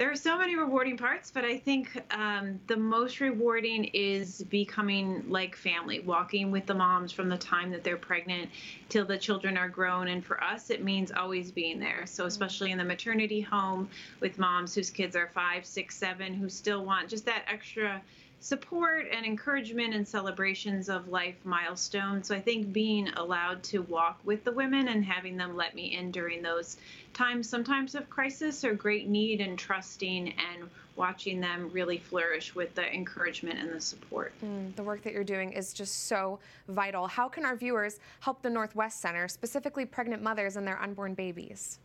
There 0.02 0.10
are 0.10 0.16
so 0.16 0.36
many 0.36 0.56
rewarding 0.56 0.96
parts, 0.96 1.30
but 1.30 1.44
I 1.44 1.56
think 1.56 1.96
um, 2.10 2.58
the 2.66 2.76
most 2.76 3.20
rewarding 3.20 3.84
is 3.84 4.42
becoming 4.50 5.24
like 5.28 5.54
family, 5.54 6.00
walking 6.00 6.50
with 6.50 6.66
the 6.66 6.74
moms 6.74 7.12
from 7.12 7.28
the 7.28 7.36
time 7.36 7.70
that 7.70 7.84
they're 7.84 7.96
pregnant 7.96 8.50
till 8.88 9.04
the 9.04 9.16
children 9.16 9.56
are 9.56 9.68
grown. 9.68 10.08
And 10.08 10.26
for 10.26 10.42
us, 10.42 10.70
it 10.70 10.82
means 10.82 11.12
always 11.12 11.52
being 11.52 11.78
there. 11.78 12.04
So, 12.06 12.26
especially 12.26 12.72
in 12.72 12.78
the 12.78 12.84
maternity 12.84 13.40
home 13.40 13.88
with 14.18 14.40
moms 14.40 14.74
whose 14.74 14.90
kids 14.90 15.14
are 15.14 15.30
five, 15.32 15.64
six, 15.64 15.96
seven, 15.96 16.34
who 16.34 16.48
still 16.48 16.84
want 16.84 17.08
just 17.08 17.24
that 17.26 17.44
extra 17.46 18.02
support 18.42 19.06
and 19.12 19.24
encouragement 19.24 19.94
and 19.94 20.06
celebrations 20.06 20.88
of 20.88 21.08
life 21.08 21.36
milestones. 21.44 22.26
So 22.26 22.34
I 22.34 22.40
think 22.40 22.72
being 22.72 23.08
allowed 23.10 23.62
to 23.64 23.82
walk 23.82 24.18
with 24.24 24.42
the 24.42 24.50
women 24.50 24.88
and 24.88 25.04
having 25.04 25.36
them 25.36 25.56
let 25.56 25.76
me 25.76 25.94
in 25.94 26.10
during 26.10 26.42
those 26.42 26.76
times, 27.14 27.48
sometimes 27.48 27.94
of 27.94 28.10
crisis 28.10 28.64
or 28.64 28.74
great 28.74 29.08
need, 29.08 29.40
and 29.40 29.56
trusting 29.56 30.30
and 30.32 30.68
watching 30.96 31.40
them 31.40 31.70
really 31.72 31.98
flourish 31.98 32.52
with 32.52 32.74
the 32.74 32.92
encouragement 32.92 33.60
and 33.60 33.72
the 33.72 33.80
support. 33.80 34.32
Mm, 34.44 34.74
the 34.74 34.82
work 34.82 35.02
that 35.04 35.12
you're 35.12 35.22
doing 35.22 35.52
is 35.52 35.72
just 35.72 36.06
so 36.06 36.40
vital. 36.66 37.06
How 37.06 37.28
can 37.28 37.46
our 37.46 37.54
viewers 37.54 38.00
help 38.20 38.42
the 38.42 38.50
Northwest 38.50 39.00
Center, 39.00 39.28
specifically 39.28 39.86
pregnant 39.86 40.20
mothers 40.20 40.56
and 40.56 40.66
their 40.66 40.82
unborn 40.82 41.14
babies? 41.14 41.78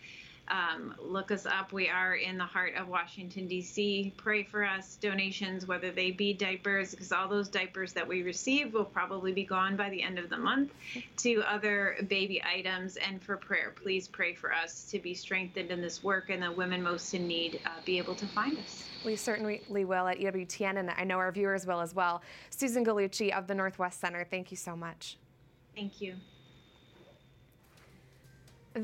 Um, 0.49 0.95
look 0.99 1.31
us 1.31 1.45
up. 1.45 1.71
We 1.71 1.89
are 1.89 2.15
in 2.15 2.37
the 2.37 2.45
heart 2.45 2.73
of 2.75 2.87
Washington, 2.87 3.47
D.C. 3.47 4.13
Pray 4.17 4.43
for 4.43 4.65
us. 4.65 4.95
Donations, 4.95 5.67
whether 5.67 5.91
they 5.91 6.11
be 6.11 6.33
diapers, 6.33 6.91
because 6.91 7.11
all 7.11 7.27
those 7.27 7.47
diapers 7.47 7.93
that 7.93 8.07
we 8.07 8.23
receive 8.23 8.73
will 8.73 8.85
probably 8.85 9.31
be 9.31 9.43
gone 9.43 9.75
by 9.75 9.89
the 9.89 10.01
end 10.01 10.17
of 10.17 10.29
the 10.29 10.37
month, 10.37 10.71
to 11.17 11.43
other 11.43 11.97
baby 12.07 12.41
items, 12.43 12.97
and 12.97 13.21
for 13.21 13.37
prayer. 13.37 13.73
Please 13.75 14.07
pray 14.07 14.33
for 14.33 14.51
us 14.51 14.89
to 14.89 14.99
be 14.99 15.13
strengthened 15.13 15.69
in 15.69 15.81
this 15.81 16.03
work 16.03 16.29
and 16.29 16.41
the 16.41 16.51
women 16.51 16.81
most 16.81 17.13
in 17.13 17.27
need 17.27 17.59
uh, 17.65 17.69
be 17.85 17.97
able 17.99 18.15
to 18.15 18.25
find 18.25 18.57
us. 18.57 18.85
We 19.05 19.15
certainly 19.15 19.61
will 19.69 20.07
at 20.07 20.17
EWTN, 20.17 20.77
and 20.77 20.89
I 20.89 21.03
know 21.03 21.17
our 21.17 21.31
viewers 21.31 21.65
will 21.65 21.79
as 21.79 21.93
well. 21.93 22.21
Susan 22.49 22.83
Gallucci 22.83 23.31
of 23.31 23.47
the 23.47 23.55
Northwest 23.55 23.99
Center, 23.99 24.25
thank 24.29 24.51
you 24.51 24.57
so 24.57 24.75
much. 24.75 25.17
Thank 25.75 26.01
you. 26.01 26.15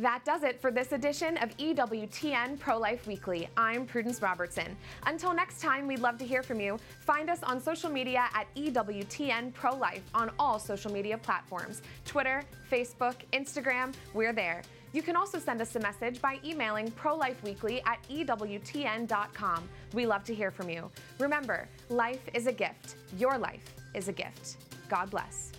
That 0.01 0.25
does 0.25 0.43
it 0.43 0.59
for 0.59 0.71
this 0.71 0.91
edition 0.91 1.37
of 1.37 1.55
EWTN 1.55 2.59
Pro 2.59 2.77
Life 2.77 3.07
Weekly. 3.07 3.47
I'm 3.55 3.85
Prudence 3.85 4.21
Robertson. 4.21 4.75
Until 5.05 5.33
next 5.33 5.61
time, 5.61 5.87
we'd 5.87 6.01
love 6.01 6.17
to 6.17 6.25
hear 6.25 6.43
from 6.43 6.59
you. 6.59 6.77
Find 6.99 7.29
us 7.29 7.41
on 7.43 7.61
social 7.61 7.89
media 7.89 8.25
at 8.33 8.53
EWTN 8.55 9.53
Pro 9.53 9.73
Life 9.73 10.03
on 10.13 10.31
all 10.37 10.59
social 10.59 10.91
media 10.91 11.17
platforms 11.17 11.81
Twitter, 12.03 12.43
Facebook, 12.69 13.15
Instagram, 13.31 13.93
we're 14.13 14.33
there. 14.33 14.63
You 14.91 15.01
can 15.01 15.15
also 15.15 15.39
send 15.39 15.61
us 15.61 15.73
a 15.77 15.79
message 15.79 16.21
by 16.21 16.39
emailing 16.43 16.91
prolifeweekly 16.91 17.81
at 17.85 17.99
EWTN.com. 18.09 19.69
We 19.93 20.05
love 20.05 20.25
to 20.25 20.35
hear 20.35 20.51
from 20.51 20.69
you. 20.69 20.91
Remember, 21.19 21.69
life 21.87 22.27
is 22.33 22.47
a 22.47 22.53
gift. 22.53 22.95
Your 23.17 23.37
life 23.37 23.73
is 23.93 24.09
a 24.09 24.13
gift. 24.13 24.57
God 24.89 25.09
bless. 25.09 25.53